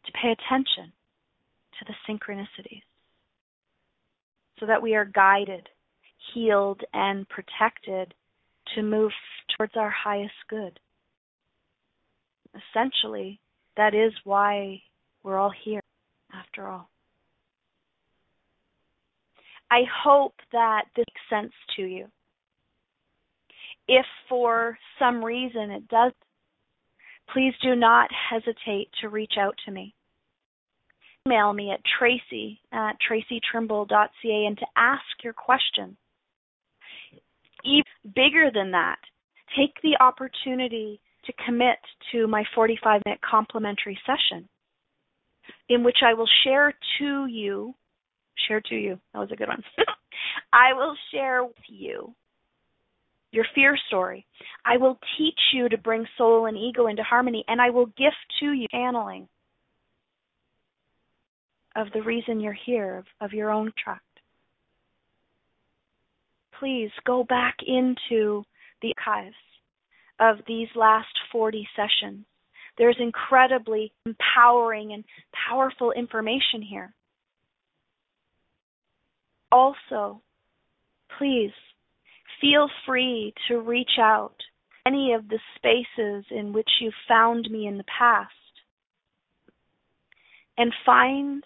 to 0.06 0.12
pay 0.12 0.32
attention 0.32 0.92
to 1.78 1.84
the 1.86 1.94
synchronicities 2.08 2.82
so 4.58 4.66
that 4.66 4.82
we 4.82 4.94
are 4.94 5.04
guided, 5.04 5.68
healed, 6.32 6.82
and 6.94 7.28
protected 7.28 8.14
to 8.74 8.82
move 8.82 9.12
towards 9.56 9.74
our 9.76 9.90
highest 9.90 10.34
good. 10.48 10.78
Essentially, 12.72 13.38
that 13.76 13.94
is 13.94 14.12
why 14.24 14.80
we're 15.22 15.38
all 15.38 15.52
here, 15.64 15.82
after 16.32 16.66
all. 16.66 16.88
I 19.70 19.82
hope 20.04 20.34
that 20.52 20.84
this 20.94 21.04
makes 21.06 21.42
sense 21.42 21.52
to 21.76 21.82
you. 21.82 22.06
If 23.88 24.06
for 24.28 24.78
some 24.98 25.24
reason 25.24 25.70
it 25.70 25.88
does, 25.88 26.12
please 27.32 27.54
do 27.62 27.74
not 27.74 28.10
hesitate 28.30 28.88
to 29.00 29.08
reach 29.08 29.34
out 29.38 29.54
to 29.64 29.70
me 29.70 29.94
email 31.26 31.52
me 31.52 31.72
at 31.72 31.80
tracy 31.98 32.60
at 32.72 32.96
tracytrimble.ca 33.08 34.46
and 34.46 34.58
to 34.58 34.66
ask 34.76 35.02
your 35.22 35.32
question. 35.32 35.96
Even 37.64 38.12
bigger 38.14 38.50
than 38.54 38.70
that, 38.70 38.98
take 39.56 39.74
the 39.82 39.96
opportunity 40.00 41.00
to 41.24 41.32
commit 41.44 41.78
to 42.12 42.26
my 42.28 42.44
45 42.54 43.02
minute 43.04 43.20
complimentary 43.28 43.98
session 44.06 44.48
in 45.68 45.82
which 45.82 45.98
I 46.04 46.14
will 46.14 46.28
share 46.44 46.72
to 46.98 47.26
you, 47.26 47.74
share 48.46 48.60
to 48.60 48.74
you, 48.74 49.00
that 49.12 49.18
was 49.18 49.30
a 49.32 49.36
good 49.36 49.48
one. 49.48 49.62
I 50.52 50.72
will 50.74 50.94
share 51.12 51.44
with 51.44 51.54
you 51.68 52.14
your 53.36 53.46
fear 53.54 53.78
story. 53.86 54.26
I 54.64 54.78
will 54.78 54.98
teach 55.18 55.38
you 55.52 55.68
to 55.68 55.78
bring 55.78 56.06
soul 56.16 56.46
and 56.46 56.56
ego 56.56 56.86
into 56.86 57.02
harmony, 57.02 57.44
and 57.46 57.60
I 57.60 57.70
will 57.70 57.86
gift 57.86 58.16
to 58.40 58.52
you 58.52 58.66
channeling 58.72 59.28
of 61.76 61.88
the 61.92 62.02
reason 62.02 62.40
you're 62.40 62.56
here, 62.66 62.98
of, 62.98 63.04
of 63.20 63.32
your 63.32 63.50
own 63.50 63.70
tract. 63.82 64.02
Please 66.58 66.90
go 67.04 67.22
back 67.22 67.56
into 67.66 68.42
the 68.80 68.94
archives 69.06 69.34
of 70.18 70.38
these 70.48 70.68
last 70.74 71.14
40 71.30 71.68
sessions. 71.76 72.24
There's 72.78 72.96
incredibly 72.98 73.92
empowering 74.06 74.92
and 74.92 75.04
powerful 75.48 75.92
information 75.92 76.62
here. 76.62 76.94
Also, 79.52 80.22
please 81.18 81.52
feel 82.40 82.68
free 82.86 83.34
to 83.48 83.60
reach 83.60 83.98
out 84.00 84.36
any 84.86 85.12
of 85.14 85.28
the 85.28 85.38
spaces 85.56 86.24
in 86.30 86.52
which 86.52 86.68
you 86.80 86.92
found 87.08 87.48
me 87.50 87.66
in 87.66 87.76
the 87.76 87.84
past 87.98 88.32
and 90.56 90.72
find 90.84 91.42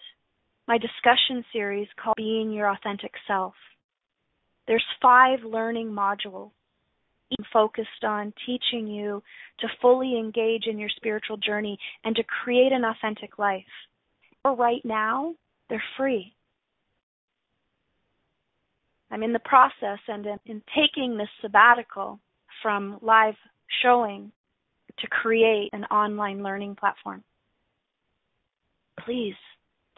my 0.67 0.77
discussion 0.77 1.43
series 1.51 1.87
called 2.01 2.15
Being 2.17 2.51
Your 2.51 2.69
Authentic 2.69 3.11
Self. 3.27 3.53
There's 4.67 4.85
five 5.01 5.39
learning 5.43 5.87
modules 5.87 6.51
focused 7.51 8.03
on 8.03 8.33
teaching 8.45 8.87
you 8.87 9.23
to 9.59 9.67
fully 9.81 10.17
engage 10.17 10.67
in 10.67 10.77
your 10.77 10.89
spiritual 10.95 11.37
journey 11.37 11.77
and 12.03 12.15
to 12.15 12.23
create 12.23 12.71
an 12.71 12.83
authentic 12.83 13.39
life. 13.39 13.63
For 14.43 14.55
right 14.55 14.83
now, 14.83 15.35
they're 15.69 15.83
free. 15.97 16.33
I'm 19.11 19.23
in 19.23 19.33
the 19.33 19.39
process 19.39 19.99
and 20.07 20.25
in, 20.25 20.39
in 20.45 20.61
taking 20.75 21.17
this 21.17 21.27
sabbatical 21.41 22.19
from 22.63 22.97
live 23.01 23.35
showing 23.83 24.31
to 24.99 25.07
create 25.07 25.69
an 25.73 25.83
online 25.85 26.41
learning 26.43 26.75
platform. 26.75 27.23
Please 29.05 29.35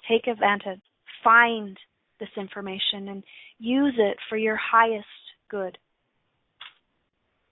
take 0.07 0.27
advantage, 0.27 0.81
find 1.23 1.77
this 2.19 2.29
information, 2.37 3.09
and 3.09 3.23
use 3.59 3.93
it 3.97 4.17
for 4.29 4.37
your 4.37 4.57
highest 4.57 5.05
good. 5.49 5.77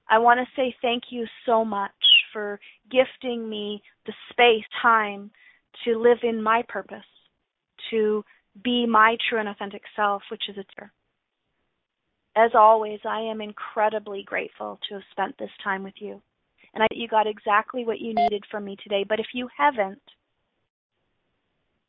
I 0.09 0.17
want 0.17 0.39
to 0.39 0.61
say 0.61 0.75
thank 0.81 1.03
you 1.09 1.25
so 1.45 1.63
much 1.63 1.91
for 2.33 2.59
gifting 2.89 3.47
me 3.47 3.81
the 4.05 4.13
space, 4.29 4.63
time 4.81 5.31
to 5.85 5.97
live 5.97 6.19
in 6.23 6.41
my 6.41 6.63
purpose, 6.67 6.99
to 7.91 8.23
be 8.63 8.85
my 8.85 9.15
true 9.29 9.39
and 9.39 9.47
authentic 9.47 9.83
self, 9.95 10.21
which 10.29 10.43
is 10.49 10.57
a 10.57 10.63
teacher. 10.63 10.91
As 12.35 12.51
always, 12.55 12.99
I 13.05 13.19
am 13.21 13.41
incredibly 13.41 14.23
grateful 14.23 14.79
to 14.87 14.95
have 14.95 15.03
spent 15.11 15.37
this 15.37 15.49
time 15.63 15.83
with 15.83 15.95
you. 15.99 16.21
And 16.73 16.83
I 16.83 16.87
you 16.91 17.07
got 17.07 17.27
exactly 17.27 17.85
what 17.85 17.99
you 17.99 18.13
needed 18.13 18.43
from 18.49 18.63
me 18.63 18.77
today. 18.81 19.03
But 19.07 19.19
if 19.19 19.27
you 19.33 19.49
haven't, 19.57 20.01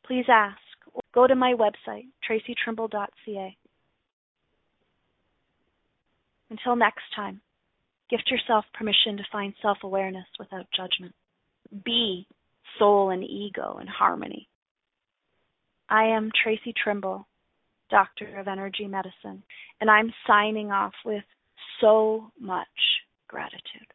please 0.04 0.24
ask. 0.28 0.58
Or 0.92 1.00
go 1.14 1.26
to 1.26 1.36
my 1.36 1.54
website, 1.54 2.08
tracytrimble.ca. 2.28 3.56
Until 6.50 6.76
next 6.76 7.04
time. 7.14 7.40
Gift 8.10 8.30
yourself 8.30 8.66
permission 8.74 9.16
to 9.16 9.22
find 9.32 9.54
self 9.62 9.78
awareness 9.82 10.26
without 10.38 10.66
judgment. 10.76 11.14
Be 11.82 12.26
soul 12.78 13.08
and 13.08 13.24
ego 13.24 13.78
in 13.80 13.86
harmony. 13.86 14.48
I 15.88 16.04
am 16.04 16.30
Tracy 16.42 16.74
Trimble, 16.76 17.26
Doctor 17.92 18.40
of 18.40 18.48
Energy 18.48 18.88
Medicine, 18.88 19.44
and 19.80 19.88
I'm 19.90 20.12
signing 20.26 20.72
off 20.72 20.94
with 21.04 21.22
so 21.80 22.32
much 22.40 22.66
gratitude. 23.28 23.86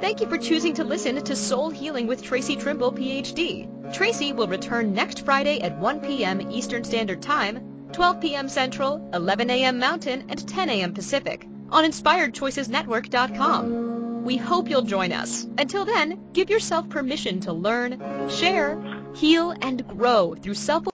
Thank 0.00 0.20
you 0.20 0.28
for 0.28 0.36
choosing 0.36 0.74
to 0.74 0.84
listen 0.84 1.24
to 1.24 1.36
Soul 1.36 1.70
Healing 1.70 2.06
with 2.06 2.22
Tracy 2.22 2.56
Trimble, 2.56 2.92
PhD. 2.92 3.94
Tracy 3.94 4.32
will 4.32 4.48
return 4.48 4.92
next 4.92 5.24
Friday 5.24 5.60
at 5.60 5.78
1 5.78 6.00
p.m. 6.00 6.50
Eastern 6.50 6.82
Standard 6.84 7.22
Time 7.22 7.88
12 7.92 8.20
p.m. 8.20 8.48
Central, 8.48 9.08
11 9.14 9.48
a.m. 9.48 9.78
Mountain, 9.78 10.24
and 10.28 10.48
10 10.48 10.70
a.m. 10.70 10.92
Pacific 10.92 11.46
on 11.70 11.84
InspiredChoicesNetwork.com. 11.84 13.95
We 14.26 14.36
hope 14.36 14.68
you'll 14.68 14.82
join 14.82 15.12
us. 15.12 15.46
Until 15.56 15.84
then, 15.84 16.18
give 16.32 16.50
yourself 16.50 16.88
permission 16.88 17.38
to 17.42 17.52
learn, 17.52 18.28
share, 18.28 18.76
heal, 19.14 19.54
and 19.62 19.86
grow 19.86 20.34
through 20.34 20.54
self 20.54 20.88